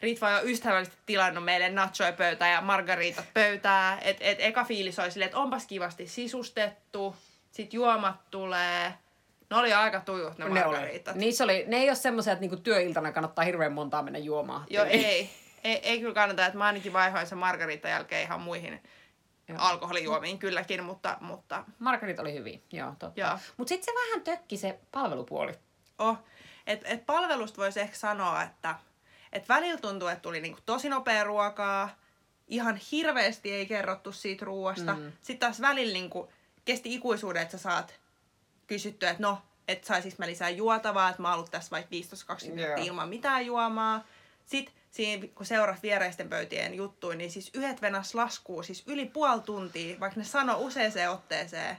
Ritva 0.00 0.26
on 0.26 0.32
jo 0.32 0.42
ystävällisesti 0.44 0.98
tilannut 1.06 1.44
meille 1.44 1.68
nachoja 1.68 2.12
pöytää 2.12 2.52
ja 2.52 2.60
margaritat 2.60 3.24
pöytää. 3.34 3.98
Et, 4.00 4.16
et 4.20 4.38
eka 4.40 4.64
fiilis 4.64 4.98
oli 4.98 5.10
silleen, 5.10 5.26
että 5.26 5.38
onpas 5.38 5.66
kivasti 5.66 6.06
sisustettu. 6.06 7.16
Sitten 7.50 7.76
juomat 7.76 8.30
tulee. 8.30 8.94
Ne 9.50 9.56
oli 9.56 9.72
aika 9.72 10.00
tujut 10.00 10.38
ne, 10.38 10.48
Ne, 10.48 10.66
oli. 10.66 11.02
Niissä 11.14 11.44
oli, 11.44 11.64
ne 11.66 11.76
ei 11.76 11.88
ole 11.88 11.94
semmoisia, 11.94 12.32
että 12.32 12.40
niinku 12.40 12.56
työiltana 12.56 13.12
kannattaa 13.12 13.44
hirveän 13.44 13.72
montaa 13.72 14.02
mennä 14.02 14.18
juomaan. 14.18 14.64
Joo, 14.70 14.84
ei. 14.84 15.04
ei. 15.04 15.30
Ei 15.64 16.00
kyllä 16.00 16.14
kannata, 16.14 16.46
että 16.46 16.58
mä 16.58 16.64
ainakin 16.64 16.92
vaihoin 16.92 17.26
sen 17.26 17.38
margarita 17.38 17.88
jälkeen 17.88 18.22
ihan 18.22 18.40
muihin 18.40 18.82
Joo. 19.48 19.58
alkoholijuomiin 19.60 20.38
kylläkin, 20.38 20.84
mutta, 20.84 21.16
mutta 21.20 21.64
Margarit 21.78 22.18
oli 22.18 22.34
hyviä, 22.34 22.58
joo, 22.72 22.94
totta. 22.98 23.38
Mutta 23.56 23.68
sitten 23.68 23.84
se 23.84 24.00
vähän 24.04 24.24
tökki 24.24 24.56
se 24.56 24.78
palvelupuoli. 24.92 25.52
Oh. 25.98 26.18
et, 26.66 26.80
et 26.84 27.06
palvelusta 27.06 27.62
voisi 27.62 27.80
ehkä 27.80 27.96
sanoa, 27.96 28.42
että 28.42 28.74
et 29.32 29.48
välillä 29.48 29.78
tuntuu, 29.80 30.08
että 30.08 30.22
tuli 30.22 30.40
niinku 30.40 30.60
tosi 30.66 30.88
nopea 30.88 31.24
ruokaa, 31.24 31.98
ihan 32.48 32.80
hirveästi 32.92 33.52
ei 33.52 33.66
kerrottu 33.66 34.12
siitä 34.12 34.44
ruoasta. 34.44 34.94
Mm. 34.94 35.12
Sitten 35.22 35.38
taas 35.38 35.60
välillä 35.60 35.92
niinku 35.92 36.32
kesti 36.64 36.94
ikuisuuden, 36.94 37.42
että 37.42 37.58
sä 37.58 37.62
saat 37.62 37.94
kysyttyä, 38.66 39.10
että 39.10 39.22
no, 39.22 39.42
että 39.68 39.86
saisinko 39.86 40.16
mä 40.18 40.26
lisää 40.26 40.50
juotavaa, 40.50 41.08
että 41.08 41.22
mä 41.22 41.28
oon 41.28 41.38
ollut 41.38 41.50
tässä 41.50 41.70
vaikka 41.70 41.96
15-20 41.96 41.96
minuuttia 42.42 42.66
Joo. 42.66 42.86
ilman 42.86 43.08
mitään 43.08 43.46
juomaa. 43.46 44.04
Sitten 44.46 44.74
siinä, 44.90 45.26
kun 45.34 45.46
seurat 45.46 45.82
viereisten 45.82 46.28
pöytien 46.28 46.74
juttuja, 46.74 47.16
niin 47.16 47.30
siis 47.30 47.50
yhdet 47.54 47.82
venas 47.82 48.14
laskuu 48.14 48.62
siis 48.62 48.82
yli 48.86 49.06
puoli 49.06 49.40
tuntia, 49.40 50.00
vaikka 50.00 50.20
ne 50.20 50.24
sano 50.24 50.58
useaseen 50.58 51.10
otteeseen, 51.10 51.76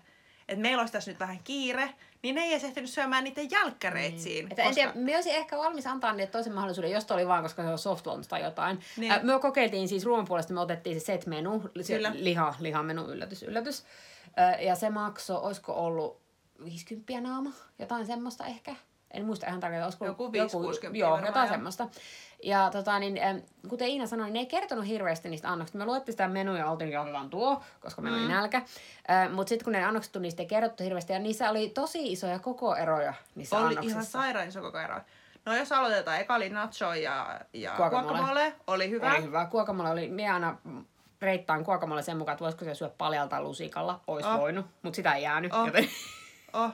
että 0.48 0.62
meillä 0.62 0.82
olisi 0.82 0.94
tässä 0.94 1.12
nyt 1.12 1.20
vähän 1.20 1.39
kiire, 1.44 1.89
niin 2.24 2.36
ne 2.36 2.42
ei 2.42 2.51
edes 2.51 2.63
ehtinyt 2.63 2.89
syömään 2.89 3.24
niitä 3.24 3.42
jälkkäreitä 3.42 4.18
mm. 4.18 4.22
siinä. 4.22 4.48
Että 4.51 4.63
en 4.63 4.75
tiedä, 4.75 4.92
me 4.96 5.16
olisin 5.16 5.36
ehkä 5.36 5.58
valmis 5.58 5.88
antaa 5.88 6.13
niille 6.13 6.27
toisen 6.27 6.54
mahdollisuuden, 6.54 6.92
jos 6.92 7.12
oli 7.12 7.27
vaan, 7.27 7.44
koska 7.44 7.63
se 7.63 7.70
on 7.70 7.77
soft 7.77 8.08
launch 8.08 8.30
tai 8.30 8.44
jotain. 8.44 8.80
Niin. 8.98 9.12
Äh, 9.12 9.24
me 9.24 9.39
kokeiltiin 9.39 9.88
siis 9.88 10.06
ruoan 10.06 10.25
puolesta, 10.25 10.54
me 10.54 10.60
otettiin 10.60 11.00
se 11.00 11.06
set-menu, 11.06 11.63
se 11.82 11.96
Kyllä. 11.96 12.12
liha, 12.16 12.56
lihamenu, 12.60 13.06
yllätys, 13.06 13.44
yllätys. 13.44 13.84
Äh, 14.39 14.63
ja 14.63 14.75
se 14.75 14.89
maksoi, 14.89 15.42
olisiko 15.42 15.74
ollut 15.74 16.22
50 16.66 17.22
naama, 17.22 17.51
jotain 17.80 18.06
semmoista 18.06 18.46
ehkä. 18.46 18.75
En 19.12 19.26
muista 19.26 19.48
ihan 19.48 19.60
tarkkaan, 19.60 19.84
olisiko 19.84 20.06
Joku 20.06 20.24
ollut 20.24 20.36
5-60 20.84 20.98
Joo, 20.98 21.12
varmaan, 21.12 21.28
jotain 21.30 21.48
joo. 21.48 21.54
semmoista. 21.54 21.88
Ja 22.44 22.70
tota, 22.72 23.00
niin, 23.00 23.20
kuten 23.70 23.88
Iina 23.88 24.08
sanoi, 24.08 24.26
niin 24.26 24.34
ne 24.34 24.40
ei 24.40 24.46
kertonut 24.46 24.88
hirveästi 24.88 25.30
niistä 25.30 25.50
annoksista. 25.52 25.78
Me 25.78 25.86
luettiin 25.86 26.14
sitä 26.14 26.28
menuja 26.28 26.60
ja 26.60 26.72
oltiin, 26.72 26.94
että 26.98 27.30
tuo, 27.30 27.62
koska 27.80 28.02
meillä 28.02 28.18
Mm. 28.20 28.26
oli 28.26 28.34
nälkä. 28.34 28.62
Mutta 29.34 29.50
sitten 29.50 29.64
kun 29.64 29.74
ne 29.74 29.84
annokset 29.84 30.12
tuli, 30.12 30.22
niistä 30.24 30.42
ei 30.42 30.48
kerrottu 30.48 30.84
hirveästi. 30.84 31.14
Ja 31.14 31.20
niissä 31.20 31.50
oli 31.50 31.70
tosi 31.70 32.12
isoja 32.12 32.40
kokoeroja 32.40 33.14
niissä 33.36 33.58
Oli 33.58 33.66
annoksissa. 33.68 33.92
ihan 33.96 34.06
sairaan 34.06 34.48
iso 34.48 34.62
koko 34.62 34.80
ero. 34.80 34.96
No 35.46 35.56
jos 35.56 35.72
aloitetaan, 35.72 36.20
eka 36.20 36.36
oli 36.36 36.50
nacho 36.50 36.94
ja, 36.94 37.40
ja 37.54 37.74
Guacamole. 37.78 38.08
guacamole. 38.14 38.54
Oli 38.68 38.90
hyvä. 38.90 39.12
Oli 39.14 39.24
hyvä. 39.24 39.46
Kuokamolle 39.46 39.90
oli, 39.92 40.10
minä 40.10 40.34
aina 40.34 40.58
reittaan 41.22 41.64
kuokamolle 41.64 42.02
sen 42.02 42.18
mukaan, 42.18 42.34
että 42.34 42.44
voisiko 42.44 42.66
se 42.66 42.76
syödä 42.76 42.94
paljalta 42.98 43.42
lusikalla. 43.42 44.00
Ois 44.08 44.26
oh. 44.26 44.40
voinut, 44.40 44.66
mutta 44.82 44.96
sitä 44.96 45.14
ei 45.14 45.24
jäänyt. 45.24 45.54
Oh. 45.54 45.66
Joten... 45.66 45.90
Oh. 46.54 46.72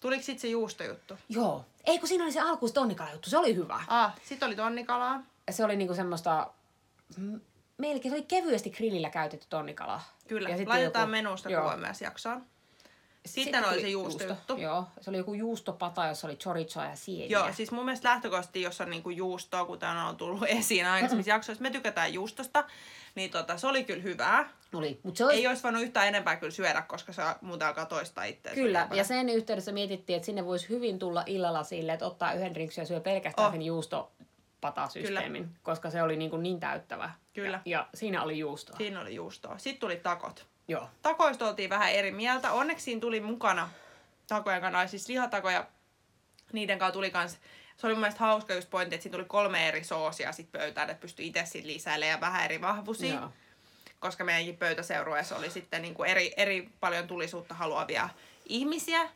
Tuliko 0.00 0.22
sitten 0.22 0.40
se 0.40 0.48
juustojuttu? 0.48 1.14
Joo. 1.28 1.64
Ei 1.84 1.98
kun 1.98 2.08
siinä 2.08 2.24
oli 2.24 2.32
se 2.32 2.40
alkuus 2.40 2.72
tonnikala 2.72 3.12
juttu, 3.12 3.30
se 3.30 3.38
oli 3.38 3.54
hyvä. 3.54 3.80
Ah, 3.88 4.12
sitten 4.24 4.46
oli 4.46 4.56
tonnikalaa. 4.56 5.22
Se 5.50 5.64
oli 5.64 5.76
niinku 5.76 5.94
semmoista, 5.94 6.50
mm, 7.16 7.40
melkein 7.78 8.10
se 8.12 8.16
oli 8.16 8.26
kevyesti 8.26 8.70
grillillä 8.70 9.10
käytetty 9.10 9.46
tonnikala. 9.50 10.00
Kyllä, 10.28 10.48
Ja 10.48 10.56
sitten 10.56 10.68
laitetaan 10.72 11.02
joku- 11.02 11.10
menusta 11.10 11.50
joo. 11.50 11.76
myös 11.76 12.00
jaksoon. 12.00 12.44
Sitten 13.26 13.64
oli 13.64 13.70
tuli 13.72 13.80
se 13.82 13.88
juustojuttu. 13.88 14.56
Joo, 14.56 14.84
se 15.00 15.10
oli 15.10 15.18
joku 15.18 15.34
juustopata, 15.34 16.06
jossa 16.06 16.26
oli 16.26 16.36
chorizoa 16.36 16.84
ja 16.84 16.96
sieniä. 16.96 17.38
Joo, 17.38 17.52
siis 17.52 17.70
mun 17.72 17.84
mielestä 17.84 18.08
lähtökohtaisesti, 18.08 18.62
jos 18.62 18.80
on 18.80 18.90
niinku 18.90 19.10
juustoa, 19.10 19.64
kuten 19.64 19.88
on 19.96 20.16
tullut 20.16 20.42
esiin 20.58 20.86
aikaisemmissa 20.86 21.30
jaksoissa, 21.36 21.62
me 21.62 21.70
tykätään 21.70 22.14
juustosta, 22.14 22.64
niin 23.14 23.30
tota, 23.30 23.58
se 23.58 23.66
oli 23.66 23.84
kyllä 23.84 24.02
hyvää. 24.02 24.48
Oli. 24.74 25.00
Mut 25.02 25.16
se 25.16 25.24
oli, 25.24 25.34
Ei 25.34 25.46
olisi 25.46 25.62
voinut 25.62 25.82
yhtään 25.82 26.08
enempää 26.08 26.36
kyllä 26.36 26.50
syödä, 26.50 26.82
koska 26.82 27.12
se 27.12 27.22
muuten 27.40 27.68
alkaa 27.68 27.86
toistaa 27.86 28.24
itseänsä. 28.24 28.60
Kyllä, 28.60 28.88
ja 28.92 29.04
sen 29.04 29.28
yhteydessä 29.28 29.72
mietittiin, 29.72 30.16
että 30.16 30.26
sinne 30.26 30.44
voisi 30.44 30.68
hyvin 30.68 30.98
tulla 30.98 31.24
illalla 31.26 31.62
sille, 31.62 31.92
että 31.92 32.06
ottaa 32.06 32.32
yhden 32.32 32.54
drinksin 32.54 32.82
ja 32.82 32.86
syö 32.86 33.00
pelkästään 33.00 33.46
Oh. 33.46 33.52
sen 33.52 33.62
juustopatasysteemin, 33.62 35.48
koska 35.62 35.90
se 35.90 36.02
oli 36.02 36.16
niin, 36.16 36.30
kuin 36.30 36.42
niin 36.42 36.60
täyttävä. 36.60 37.10
Kyllä. 37.32 37.60
Ja, 37.64 37.78
ja 37.78 37.86
siinä 37.94 38.22
oli 38.22 38.38
juustoa. 38.38 38.76
Siinä 38.76 39.00
oli 39.00 39.14
juustoa. 39.14 39.58
Sitten 39.58 39.80
tuli 39.80 39.96
takot. 39.96 40.46
Joo. 40.68 40.88
Takoista 41.02 41.48
oltiin 41.48 41.70
vähän 41.70 41.92
eri 41.92 42.12
mieltä. 42.12 42.52
Onneksi 42.52 42.84
siinä 42.84 43.00
tuli 43.00 43.20
mukana 43.20 43.70
takojen 44.28 44.60
kanssa, 44.60 44.86
siis 44.86 45.08
lihatakoja. 45.08 45.66
Niiden 46.52 46.78
kanssa 46.78 46.92
tuli 46.92 47.10
kans, 47.10 47.38
se 47.76 47.86
oli 47.86 47.94
mun 47.94 48.00
mielestä 48.00 48.20
hauska 48.20 48.54
just 48.54 48.70
pointti, 48.70 48.94
että 48.94 49.02
siinä 49.02 49.16
tuli 49.16 49.24
kolme 49.28 49.68
eri 49.68 49.84
soosia 49.84 50.32
sit 50.32 50.52
pöytään, 50.52 50.90
että 50.90 51.00
pystyi 51.00 51.26
itse 51.26 51.44
sit 51.44 51.64
lisäilemään 51.64 52.16
ja 52.16 52.20
vähän 52.20 52.44
eri 52.44 52.60
vahvuisia. 52.60 53.14
Joo. 53.14 53.30
Koska 54.00 54.24
meidänkin 54.24 54.56
pöytäseurueessa 54.56 55.36
oli 55.36 55.50
sitten 55.50 55.82
niinku 55.82 56.04
eri, 56.04 56.32
eri 56.36 56.70
paljon 56.80 57.06
tulisuutta 57.06 57.54
haluavia 57.54 58.08
ihmisiä. 58.46 59.08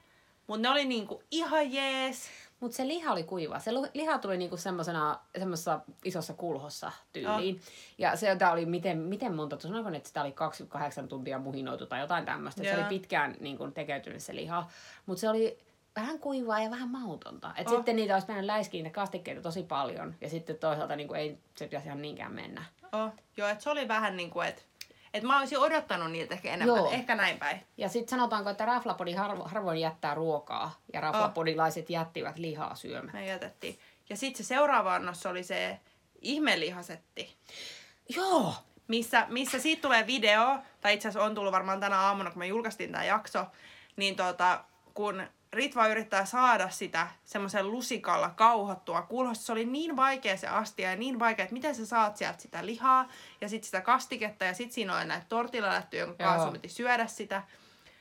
Mutta 0.46 0.62
ne 0.62 0.70
oli 0.70 0.84
niinku 0.84 1.22
ihan 1.30 1.72
jees. 1.72 2.28
Mutta 2.60 2.76
se 2.76 2.88
liha 2.88 3.12
oli 3.12 3.24
kuiva. 3.24 3.58
Se 3.58 3.70
liha 3.94 4.18
tuli 4.18 4.36
niinku 4.36 4.56
semmosena, 4.56 5.20
semmosessa 5.38 5.80
isossa 6.04 6.34
kulhossa 6.34 6.92
tyyliin. 7.12 7.60
Ja 7.98 8.16
se 8.16 8.28
jota 8.28 8.50
oli 8.50 8.66
miten, 8.66 8.98
miten 8.98 9.34
monta, 9.34 9.60
sanoiko 9.60 9.88
että 9.88 10.08
sitä 10.08 10.20
oli 10.20 10.32
28 10.32 11.08
tuntia 11.08 11.38
muhinoitu 11.38 11.86
tai 11.86 12.00
jotain 12.00 12.24
tämmöistä. 12.24 12.62
Se 12.62 12.68
Joo. 12.68 12.78
oli 12.78 12.84
pitkään 12.84 13.36
niinku, 13.40 13.70
tekeytynyt 13.70 14.22
se 14.22 14.34
liha. 14.34 14.70
Mutta 15.06 15.20
se 15.20 15.28
oli 15.28 15.58
vähän 15.96 16.18
kuivaa 16.18 16.60
ja 16.60 16.70
vähän 16.70 16.88
mautonta. 16.88 17.54
Et 17.56 17.68
Oh. 17.68 17.76
Sitten 17.76 17.96
niitä 17.96 18.14
olisi 18.14 18.28
mennyt 18.28 18.46
läiskiin 18.46 18.84
niitä 18.84 18.94
kastikkeita 18.94 19.40
tosi 19.40 19.62
paljon. 19.62 20.14
Ja 20.20 20.28
sitten 20.28 20.58
toisaalta 20.58 20.96
niinku, 20.96 21.14
ei 21.14 21.38
se 21.54 21.64
pitäisi 21.64 21.88
ihan 21.88 22.02
niinkään 22.02 22.32
mennä. 22.32 22.64
Oh, 22.92 23.10
joo, 23.36 23.48
että 23.48 23.64
se 23.64 23.70
oli 23.70 23.88
vähän 23.88 24.16
niinku, 24.16 24.40
että 24.40 24.62
et 25.14 25.22
mä 25.22 25.38
olisin 25.38 25.58
odottanut 25.58 26.10
niiltä 26.12 26.34
ehkä 26.34 26.48
enemmän. 26.48 26.76
Joo. 26.76 26.90
Ehkä 26.90 27.14
näin 27.14 27.38
päin. 27.38 27.60
Ja 27.76 27.88
sitten 27.88 28.10
sanotaanko, 28.10 28.50
että 28.50 28.66
raflapodi 28.66 29.12
harvo, 29.12 29.44
harvoin 29.44 29.80
jättää 29.80 30.14
ruokaa. 30.14 30.80
Ja 30.92 31.00
raflapodilaiset 31.00 31.90
jättivät 31.90 32.38
lihaa 32.38 32.74
syömään. 32.74 33.16
Me 33.16 33.26
jätettiin. 33.26 33.78
Ja 34.10 34.16
sitten 34.16 34.44
se 34.44 34.48
seuraava 34.48 34.94
annos 34.94 35.26
oli 35.26 35.42
se 35.42 35.80
ihmelihasetti. 36.20 37.36
Joo! 38.16 38.54
missä, 38.88 39.26
missä 39.28 39.58
siitä 39.58 39.82
tulee 39.82 40.06
video, 40.06 40.58
tai 40.80 40.94
itse 40.94 41.08
asiassa 41.08 41.26
on 41.26 41.34
tullut 41.34 41.52
varmaan 41.52 41.80
tänä 41.80 42.00
aamuna, 42.00 42.30
kun 42.30 42.38
me 42.38 42.46
julkaistiin 42.46 42.92
tämä 42.92 43.04
jakso, 43.04 43.46
niin 43.96 44.16
tota, 44.16 44.64
kun 44.94 45.22
Ritva 45.54 45.86
yrittää 45.86 46.24
saada 46.24 46.70
sitä 46.70 47.06
semmoisen 47.24 47.70
lusikalla 47.70 48.30
kauhottua 48.30 49.02
kulhosta, 49.02 49.44
se 49.44 49.52
oli 49.52 49.64
niin 49.64 49.96
vaikea 49.96 50.36
se 50.36 50.46
astia 50.46 50.90
ja 50.90 50.96
niin 50.96 51.18
vaikea, 51.18 51.42
että 51.42 51.52
miten 51.52 51.74
sä 51.74 51.86
saat 51.86 52.16
sieltä 52.16 52.42
sitä 52.42 52.66
lihaa 52.66 53.08
ja 53.40 53.48
sitten 53.48 53.66
sitä 53.66 53.80
kastiketta 53.80 54.44
ja 54.44 54.54
sitten 54.54 54.74
siinä 54.74 54.96
on 54.96 55.08
näitä 55.08 55.26
tortillalättyjä, 55.28 56.02
jonka 56.02 56.24
kanssa 56.24 56.50
piti 56.50 56.68
syödä 56.68 57.06
sitä. 57.06 57.42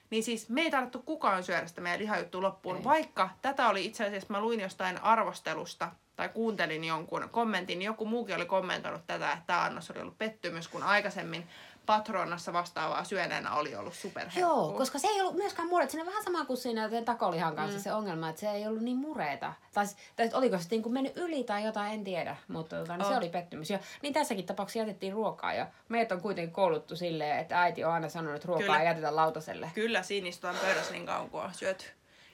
Niin 0.10 0.24
siis 0.24 0.50
me 0.50 0.62
ei 0.62 0.72
tarvittu 0.72 1.02
kukaan 1.02 1.44
syödä 1.44 1.68
sitä 1.68 1.82
meidän 1.82 2.00
lihajuttu 2.00 2.42
loppuun, 2.42 2.78
Ei. 2.78 2.84
vaikka 2.84 3.30
tätä 3.42 3.70
oli 3.70 3.86
itse 3.86 4.06
asiassa, 4.06 4.34
mä 4.34 4.42
luin 4.42 4.60
jostain 4.60 5.04
arvostelusta 5.04 5.92
tai 6.16 6.30
kuuntelin 6.30 6.84
jonkun 6.84 7.30
kommentin, 7.32 7.80
niin 7.80 7.86
joku 7.86 8.06
muukin 8.06 8.36
oli 8.36 8.46
kommentoinut 8.46 9.02
tätä, 9.08 9.32
että 9.32 9.44
tämä 9.48 9.64
annos 9.64 9.92
oli 9.92 10.00
ollut 10.00 10.18
pettymys, 10.18 10.68
kun 10.68 10.84
aikaisemmin 10.84 11.48
Patronassa 11.86 12.54
vastaavaa 12.54 13.04
syöneenä 13.04 13.56
oli 13.56 13.76
ollut 13.76 13.94
superherkkuu. 13.94 14.42
Joo, 14.42 14.74
koska 14.78 15.00
se 15.00 15.08
ei 15.08 15.22
ollut 15.22 15.36
myöskään 15.36 15.68
mureet. 15.68 15.90
Siinä 15.90 16.02
on 16.02 16.08
vähän 16.08 16.24
sama 16.24 16.46
kuin 16.46 16.58
siinä 16.58 16.90
takolihan 17.06 17.56
kanssa 17.56 17.78
mm. 17.78 17.84
se 17.84 17.94
ongelma, 17.94 18.30
että 18.30 18.40
se 18.40 18.52
ei 18.52 18.68
ollut 18.68 18.84
niin 18.84 18.98
mureita. 18.98 19.54
Tai, 19.74 19.86
tai 20.16 20.30
oliko 20.34 20.58
se 20.58 20.68
niin 20.72 20.84
kuin 20.84 20.94
mennyt 20.94 21.18
yli 21.18 21.44
tai 21.44 21.64
jotain, 21.64 21.94
en 21.94 22.04
tiedä. 22.04 22.36
Mutta 22.48 22.76
tota, 22.76 22.98
niin 22.98 23.06
se 23.06 23.12
On. 23.12 23.18
oli 23.18 23.30
pettymys. 23.30 23.70
Ja, 23.70 23.80
niin 24.02 24.14
tässäkin 24.14 24.46
tapauksessa 24.46 24.80
jätettiin 24.80 25.14
ruokaa. 25.14 25.54
Ja 25.54 25.68
meitä 25.90 26.16
on 26.16 26.22
kuitenkin 26.22 26.54
kouluttu 26.54 26.96
silleen, 26.96 27.40
että 27.40 27.62
äiti 27.62 27.84
on 27.84 27.94
aina 27.94 28.10
sanonut, 28.10 28.36
että 28.36 28.48
ruokaa 28.48 28.66
Kyllä. 28.66 28.80
ei 28.80 28.88
jätetä 28.88 29.16
lautaselle. 29.16 29.72
Kyllä, 29.76 30.04
siinä 30.04 30.28
istutaan 30.28 30.56
pöydässä 30.56 30.94
niin 30.94 31.06
kauan 31.06 31.30
kuin 31.30 31.44
on 31.44 31.54
syöty. 31.54 31.86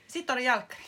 Sitten 0.06 0.34
oli 0.34 0.44
jälkkäri. 0.44 0.82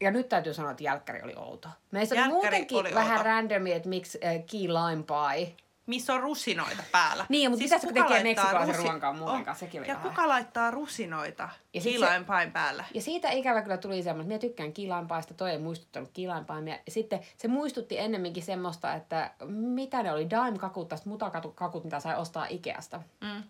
Ja 0.00 0.10
nyt 0.10 0.28
täytyy 0.28 0.54
sanoa, 0.54 0.70
että 0.70 0.84
jälkkäri 0.84 1.22
oli 1.22 1.34
outo. 1.36 1.68
Meistä 1.90 2.14
oli 2.14 2.20
Jälkkäri 2.20 2.42
muutenkin 2.42 2.78
oli 2.78 2.94
vähän 2.94 3.12
outo. 3.18 3.24
randomi, 3.28 3.72
että 3.72 3.88
miksi 3.88 4.18
äh, 4.24 4.32
key 4.50 4.60
lime 4.68 5.02
pie. 5.02 5.54
Missä 5.86 6.14
on 6.14 6.20
rusinoita 6.20 6.82
päällä. 6.92 7.26
Niin, 7.28 7.50
mutta 7.50 7.64
kun 7.80 7.88
kuka 7.94 8.02
tekee 8.08 8.22
meksikolaisen 8.22 8.74
ruoan 8.76 9.00
kanssa 9.00 9.24
muuten 9.24 9.44
kanssa? 9.44 9.66
Sekin 9.66 9.84
Ja 9.84 9.94
vähän. 9.94 10.08
kuka 10.10 10.28
laittaa 10.28 10.70
rusinoita 10.70 11.48
Ja 11.74 11.80
sit 11.80 11.90
kiilain 11.92 12.24
pain 12.24 12.52
päällä? 12.52 12.84
Ja 12.94 13.00
siitä 13.02 13.30
ikävä 13.30 13.62
kyllä 13.62 13.76
tuli 13.76 14.02
semmoinen, 14.02 14.20
että 14.20 14.28
minä 14.28 14.50
tykkään 14.50 14.72
kilainpaista, 14.72 15.34
toi 15.34 15.50
ei 15.50 15.58
muistuttanut 15.58 16.10
kilainpaimia. 16.12 16.74
Ja 16.74 16.92
sitten 16.92 17.20
se 17.36 17.48
muistutti 17.48 17.98
ennemminkin 17.98 18.42
semmoista, 18.42 18.94
että 18.94 19.30
mitä 19.48 20.02
ne 20.02 20.12
oli, 20.12 20.30
Daim-kakut, 20.30 20.88
tästä 20.88 21.08
mutakakut, 21.08 21.84
mitä 21.84 22.00
sai 22.00 22.16
ostaa 22.16 22.46
Ikeasta. 22.46 23.02
Mm. 23.20 23.42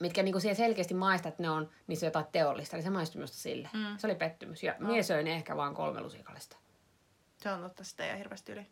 Mitkä 0.00 0.22
niinku 0.22 0.40
siellä 0.40 0.56
selkeästi 0.56 0.94
maistaa, 0.94 1.28
että 1.28 1.42
ne 1.42 1.50
on 1.50 1.70
niissä 1.86 2.06
jotain 2.06 2.26
teollista, 2.32 2.76
niin 2.76 2.84
se 2.84 2.90
maistui 2.90 3.18
minusta 3.18 3.36
sille. 3.36 3.68
Mm. 3.72 3.98
Se 3.98 4.06
oli 4.06 4.14
pettymys. 4.14 4.62
Ja 4.62 4.74
no. 4.78 4.88
minä 4.88 5.02
söin 5.02 5.26
ehkä 5.26 5.56
vaan 5.56 5.74
kolme 5.74 6.00
lusikallista. 6.00 6.56
Se 7.36 7.50
on 7.50 7.62
totta, 7.62 7.84
sitä 7.84 8.06
ei 8.06 8.18
hirveästi 8.18 8.52
yli. 8.52 8.66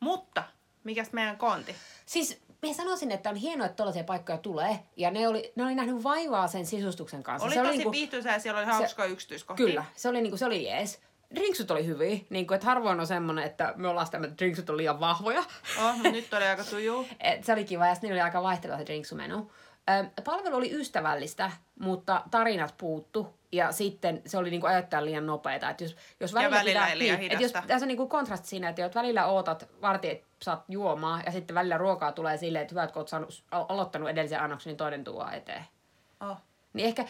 Mutta, 0.00 0.44
mikäs 0.84 1.12
meidän 1.12 1.38
konti? 1.38 1.76
Siis 2.06 2.42
minä 2.62 2.74
sanoisin, 2.74 3.12
että 3.12 3.30
on 3.30 3.36
hienoa, 3.36 3.66
että 3.66 3.76
tällaisia 3.76 4.04
paikkoja 4.04 4.38
tulee. 4.38 4.78
Ja 4.96 5.10
ne 5.10 5.28
oli, 5.28 5.52
ne 5.56 5.64
oli 5.64 5.74
nähnyt 5.74 6.04
vaivaa 6.04 6.48
sen 6.48 6.66
sisustuksen 6.66 7.22
kanssa. 7.22 7.46
Oli 7.46 7.54
se 7.54 7.62
tosi 7.62 7.76
niinku- 7.76 7.92
viihtyisää 7.92 8.32
ja 8.32 8.38
siellä 8.38 8.58
oli 8.58 8.66
hauskoja 8.66 9.08
yksityiskohtia. 9.08 9.66
Kyllä, 9.66 9.84
se 9.94 10.08
oli, 10.08 10.20
niinku, 10.22 10.36
se 10.36 10.46
oli 10.46 10.64
jees. 10.64 11.00
Drinksut 11.34 11.70
oli 11.70 11.86
hyviä, 11.86 12.18
niin 12.30 12.46
kuin, 12.46 12.54
että 12.54 12.66
harvoin 12.66 13.00
on 13.00 13.06
semmoinen, 13.06 13.44
että 13.44 13.74
me 13.76 13.88
ollaan 13.88 14.06
sitä, 14.06 14.18
että 14.18 14.38
drinksut 14.38 14.70
on 14.70 14.76
liian 14.76 15.00
vahvoja. 15.00 15.44
Oh, 15.84 16.02
nyt 16.02 16.34
oli 16.34 16.44
aika 16.44 16.64
tujuu. 16.64 17.06
Et 17.20 17.44
se 17.44 17.52
oli 17.52 17.64
kiva 17.64 17.86
ja 17.86 17.94
sitten 17.94 18.12
oli 18.12 18.20
aika 18.20 18.42
vaihteleva 18.42 18.78
se 18.78 18.86
drinksumenu. 18.86 19.50
Palvelu 20.24 20.56
oli 20.56 20.74
ystävällistä, 20.74 21.50
mutta 21.80 22.22
tarinat 22.30 22.74
puuttu. 22.78 23.34
Ja 23.52 23.72
sitten 23.72 24.22
se 24.26 24.38
oli 24.38 24.50
niinku 24.50 24.66
ajoittain 24.66 25.04
liian 25.04 25.26
nopeita. 25.26 25.70
Et 25.70 25.80
jos, 25.80 25.96
jos 26.20 26.34
välillä, 26.34 26.56
välillä 26.56 26.80
pitää, 26.80 26.98
liian 26.98 27.20
niin, 27.20 27.32
et 27.32 27.40
jos, 27.40 27.52
tässä 27.52 27.84
on 27.84 27.88
niinku 27.88 28.08
kontrasti 28.08 28.48
siinä, 28.48 28.68
että 28.68 28.82
jos 28.82 28.94
välillä 28.94 29.26
ootat 29.26 29.68
vartin, 29.82 30.10
että 30.10 30.26
saat 30.42 30.64
juomaa, 30.68 31.20
ja 31.26 31.32
sitten 31.32 31.54
välillä 31.54 31.78
ruokaa 31.78 32.12
tulee 32.12 32.36
silleen, 32.36 32.62
että 32.62 32.72
hyvä, 32.72 32.82
että 32.82 32.92
kun 32.92 33.00
oot 33.00 33.08
saanut, 33.08 33.44
al- 33.50 33.66
aloittanut 33.68 34.08
edellisen 34.08 34.40
annoksen, 34.40 34.70
niin 34.70 34.76
toinen 34.76 35.04
tuo 35.04 35.28
eteen. 35.32 35.64
Oh. 36.20 36.36
Niin 36.72 36.86
ehkä, 36.86 37.04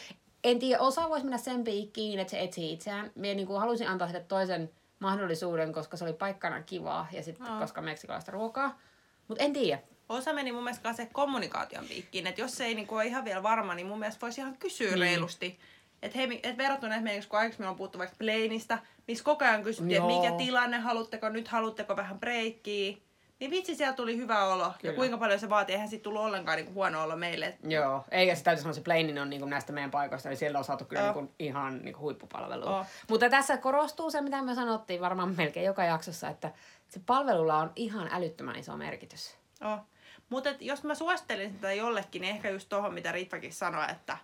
en 0.44 0.58
tiedä, 0.58 0.82
osa 0.82 1.08
voisi 1.08 1.24
mennä 1.24 1.38
sen 1.38 1.64
piikkiin, 1.64 2.18
että 2.18 2.30
se 2.30 2.40
etsii 2.40 2.72
itseään. 2.72 3.10
Mie 3.14 3.34
niin 3.34 3.46
kuin 3.46 3.60
halusin 3.60 3.88
antaa 3.88 4.08
sille 4.08 4.24
toisen 4.28 4.70
mahdollisuuden, 4.98 5.72
koska 5.72 5.96
se 5.96 6.04
oli 6.04 6.12
paikkana 6.12 6.62
kivaa 6.62 7.06
ja 7.12 7.22
sitten 7.22 7.46
Aa. 7.46 7.60
koska 7.60 7.82
meksikolaista 7.82 8.32
ruokaa. 8.32 8.78
Mutta 9.28 9.44
en 9.44 9.52
tiedä. 9.52 9.82
Osa 10.08 10.32
meni 10.32 10.52
mun 10.52 10.64
mielestä 10.64 10.92
se 10.92 11.08
kommunikaation 11.12 11.84
piikkiin, 11.84 12.26
että 12.26 12.40
jos 12.40 12.56
se 12.56 12.64
ei 12.64 12.74
niinku 12.74 12.94
ole 12.94 13.06
ihan 13.06 13.24
vielä 13.24 13.42
varma, 13.42 13.74
niin 13.74 13.86
mun 13.86 13.98
mielestä 13.98 14.20
voisi 14.20 14.40
ihan 14.40 14.56
kysyä 14.56 14.88
Niin. 14.90 14.98
reilusti. 15.00 15.58
Että 16.02 16.18
hei, 16.18 16.40
et 16.42 16.58
verrattuna 16.58 16.94
esimerkiksi, 16.94 17.28
kun 17.28 17.38
aikaisemmin 17.38 17.68
on 17.70 17.76
puhuttu 17.76 17.98
vaikka 17.98 18.16
Planeista, 18.18 18.78
missä 19.08 19.24
koko 19.24 19.44
ajan 19.44 19.62
kysyttiin, 19.62 20.02
että 20.02 20.20
mikä 20.20 20.44
tilanne, 20.44 20.78
haluatteko 20.78 21.28
nyt, 21.28 21.48
haluatteko 21.48 21.96
vähän 21.96 22.20
breikkiä. 22.20 22.96
Niin 23.40 23.50
vitsi, 23.50 23.74
siellä 23.76 23.92
tuli 23.96 24.16
hyvä 24.16 24.44
olo. 24.44 24.72
Kyllä. 24.80 24.92
Ja 24.92 24.96
kuinka 24.96 25.18
paljon 25.18 25.40
se 25.40 25.48
vaatii, 25.48 25.72
eihän 25.74 25.88
siitä 25.88 26.02
tullut 26.02 26.22
ollenkaan 26.22 26.56
niinku 26.56 26.72
huono 26.72 27.02
olo 27.02 27.16
meille. 27.16 27.58
Joo, 27.68 28.04
eikä 28.10 28.34
se 28.34 28.44
täytyy 28.44 28.62
sanoa, 28.62 28.74
se 28.74 28.80
Plainin 28.80 29.18
on 29.18 29.30
niinku 29.30 29.46
näistä 29.46 29.72
meidän 29.72 29.90
paikoista, 29.90 30.28
niin 30.28 30.36
siellä 30.36 30.58
on 30.58 30.64
saatu 30.64 30.84
kyllä 30.84 31.02
Joo. 31.02 31.12
niinku 31.12 31.34
ihan 31.38 31.78
niinku 31.84 32.00
huippupalvelua. 32.00 32.76
Oo. 32.78 32.84
Mutta 33.08 33.30
tässä 33.30 33.56
korostuu 33.56 34.10
se, 34.10 34.20
mitä 34.20 34.42
me 34.42 34.54
sanottiin 34.54 35.00
varmaan 35.00 35.34
melkein 35.36 35.66
joka 35.66 35.84
jaksossa, 35.84 36.28
että 36.28 36.52
se 36.88 37.00
palvelulla 37.06 37.56
on 37.56 37.72
ihan 37.76 38.08
älyttömän 38.12 38.56
iso 38.56 38.76
merkitys. 38.76 39.36
Oh. 39.64 39.78
Mutta 40.28 40.50
jos 40.60 40.84
mä 40.84 40.94
suosittelisin 40.94 41.54
sitä 41.54 41.72
jollekin, 41.72 42.22
niin 42.22 42.34
ehkä 42.34 42.50
just 42.50 42.68
tohon, 42.68 42.94
mitä 42.94 43.12
Ritvakin 43.12 43.52
sanoi, 43.52 43.84
että 43.90 44.18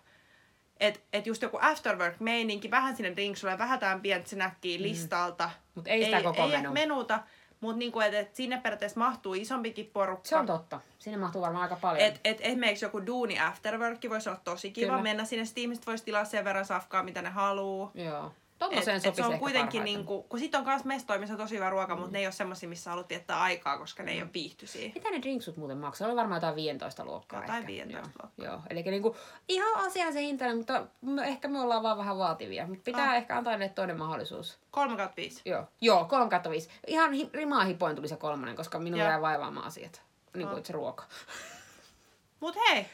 et, 0.79 1.03
et 1.13 1.27
just 1.27 1.41
joku 1.41 1.57
afterwork-meininki, 1.61 2.71
vähän 2.71 2.95
sinne 2.95 3.15
drinksulle, 3.15 3.57
vähän 3.57 3.79
tämän 3.79 4.01
pientä 4.01 4.29
snackia 4.29 4.81
listalta. 4.81 5.49
Mut 5.75 5.87
ei 5.87 6.05
sitä 6.05 6.21
koko 6.23 6.43
ei 6.43 6.49
menu. 6.49 6.71
menuta, 6.71 7.19
mutta 7.59 7.79
niinku, 7.79 7.99
et, 7.99 8.13
et 8.13 8.35
sinne 8.35 8.57
periaatteessa 8.57 8.99
mahtuu 8.99 9.33
isompikin 9.33 9.89
porukka. 9.93 10.29
Se 10.29 10.35
on 10.35 10.45
totta. 10.45 10.79
Sinne 10.99 11.17
mahtuu 11.17 11.41
varmaan 11.41 11.63
aika 11.63 11.75
paljon. 11.75 12.07
Et, 12.07 12.19
et 12.23 12.37
esimerkiksi 12.41 12.85
joku 12.85 13.05
duuni 13.05 13.39
afterwork 13.39 13.99
voisi 14.09 14.29
olla 14.29 14.41
tosi 14.43 14.71
kiva 14.71 14.91
Kyllä. 14.91 15.03
mennä 15.03 15.25
sinne. 15.25 15.45
Sitten 15.45 15.61
ihmiset 15.61 15.87
voisi 15.87 16.03
tilaa 16.03 16.25
sen 16.25 16.45
verran 16.45 16.65
safkaa, 16.65 17.03
mitä 17.03 17.21
ne 17.21 17.29
haluaa. 17.29 17.91
Joo. 17.93 18.31
Et, 18.63 18.69
Tommoseen 18.69 18.97
et 18.97 19.03
sopisi 19.03 19.21
se 19.21 19.27
on 19.33 19.39
kuitenkin, 19.39 19.83
niinku, 19.83 20.23
kun 20.23 20.39
sit 20.39 20.55
on 20.55 20.65
mestoja, 20.83 21.19
missä 21.19 21.33
on 21.33 21.39
tosi 21.39 21.55
hyvä 21.55 21.69
ruoka, 21.69 21.95
mutta 21.95 22.11
ne 22.11 22.19
ei 22.19 22.25
ole 22.25 22.31
semmosia, 22.31 22.69
missä 22.69 22.89
haluat 22.89 23.09
viettää 23.09 23.41
aikaa, 23.41 23.77
koska 23.77 24.03
ne 24.03 24.11
ei 24.11 24.21
ole 24.21 24.29
viihtyisiä. 24.33 24.91
Mitä 24.95 25.11
ne 25.11 25.21
drinksut 25.21 25.57
muuten 25.57 25.77
maksaa? 25.77 26.07
Oli 26.07 26.15
varmaan 26.15 26.37
jotain 26.37 26.55
15 26.55 27.05
luokkaa 27.05 27.41
Jotain 27.41 27.57
ehkä. 27.59 27.67
15 27.67 27.97
Joo, 27.97 28.01
luokkaa. 28.23 28.45
Joo. 28.45 28.59
Eli 28.69 28.81
niinku, 28.83 29.15
ihan 29.47 29.85
asian 29.85 30.13
se 30.13 30.21
hintainen, 30.21 30.57
mutta 30.57 30.85
me, 31.01 31.23
ehkä 31.27 31.47
me 31.47 31.59
ollaan 31.61 31.83
vaan 31.83 31.97
vähän 31.97 32.17
vaativia. 32.17 32.67
Mutta 32.67 32.83
pitää 32.83 33.09
Ah. 33.09 33.15
ehkä 33.15 33.37
antaa 33.37 33.53
niille 33.57 33.69
toinen 33.75 33.97
mahdollisuus. 33.97 34.59
3 34.71 34.97
kautta 34.97 35.15
5. 35.17 35.41
Joo, 35.45 35.63
Joo 35.81 36.05
3 36.05 36.29
kautta 36.29 36.49
5. 36.49 36.69
Ihan 36.87 37.11
hi- 37.13 37.29
rimaa 37.33 37.63
hipoin 37.63 37.95
tuli 37.95 38.07
se 38.07 38.15
kolmonen, 38.15 38.55
koska 38.55 38.79
minun 38.79 38.99
Joo. 38.99 39.09
jää 39.09 39.21
vaivaamaan 39.21 39.67
asiat. 39.67 40.01
Niin 40.35 40.47
kuin 40.47 40.59
Ah. 40.59 40.65
se 40.65 40.73
ruoka. 40.73 41.03
Mut 42.39 42.55
hei, 42.55 42.85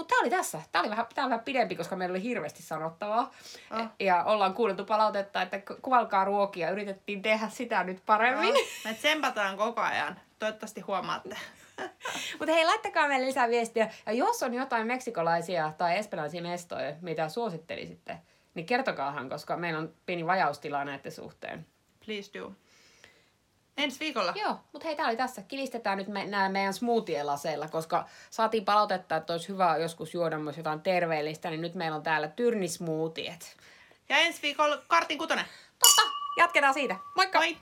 Mutta 0.00 0.14
tää 0.14 0.20
oli 0.20 0.30
tässä. 0.30 0.62
Tää 0.72 0.82
oli, 0.82 0.90
vähän, 0.90 1.06
tää 1.14 1.24
oli 1.24 1.30
vähän 1.30 1.44
pidempi, 1.44 1.76
koska 1.76 1.96
meillä 1.96 2.12
oli 2.12 2.22
hirveästi 2.22 2.62
sanottavaa. 2.62 3.30
Ah. 3.70 3.90
Ja 4.00 4.24
ollaan 4.24 4.54
kuultu 4.54 4.84
palautetta, 4.84 5.42
että 5.42 5.58
ku- 5.58 5.76
kuvalkaa 5.82 6.24
ruokia. 6.24 6.70
Yritettiin 6.70 7.22
tehdä 7.22 7.48
sitä 7.48 7.84
nyt 7.84 8.02
paremmin. 8.06 8.54
me 8.84 8.94
tsempataan 8.94 9.56
koko 9.56 9.80
ajan. 9.80 10.20
Toivottavasti 10.38 10.80
huomaatte. 10.80 11.36
Mutta 12.38 12.52
hei, 12.52 12.64
laittakaa 12.64 13.08
meille 13.08 13.26
lisää 13.26 13.48
viestiä. 13.48 13.90
Ja 14.06 14.12
jos 14.12 14.42
on 14.42 14.54
jotain 14.54 14.86
meksikolaisia 14.86 15.72
tai 15.78 15.98
espanjalaisia 15.98 16.42
mestoja, 16.42 16.94
mitä 17.00 17.28
suosittelisitte, 17.28 18.18
niin 18.54 18.66
kertokaahan, 18.66 19.28
koska 19.28 19.56
meillä 19.56 19.78
on 19.78 19.94
pieni 20.06 20.26
vajaustila 20.26 20.84
näiden 20.84 21.12
suhteen. 21.12 21.66
Please 22.06 22.30
do. 22.38 22.52
Ensi 23.80 24.00
viikolla. 24.00 24.32
Joo, 24.36 24.56
mutta 24.72 24.88
hei, 24.88 24.96
tää 24.96 25.06
oli 25.06 25.16
tässä. 25.16 25.42
Kilistetään 25.42 25.98
nyt 25.98 26.08
me, 26.08 26.26
nämä 26.26 26.48
meidän 26.48 26.74
smoothie-laseilla, 26.74 27.68
koska 27.68 28.04
saatiin 28.30 28.64
palautetta, 28.64 29.16
että 29.16 29.32
olisi 29.32 29.48
hyvä 29.48 29.76
joskus 29.76 30.14
juoda 30.14 30.38
myös 30.38 30.56
jotain 30.56 30.80
terveellistä, 30.80 31.50
niin 31.50 31.60
nyt 31.60 31.74
meillä 31.74 31.96
on 31.96 32.02
täällä 32.02 32.28
tyrnismoothiet. 32.28 33.56
Ja 34.08 34.16
ensi 34.18 34.42
viikolla 34.42 34.82
kartin 34.88 35.18
kutonen. 35.18 35.44
Totta, 35.78 36.02
jatketaan 36.36 36.74
siitä. 36.74 36.96
Moikka! 37.16 37.38
Moi! 37.38 37.56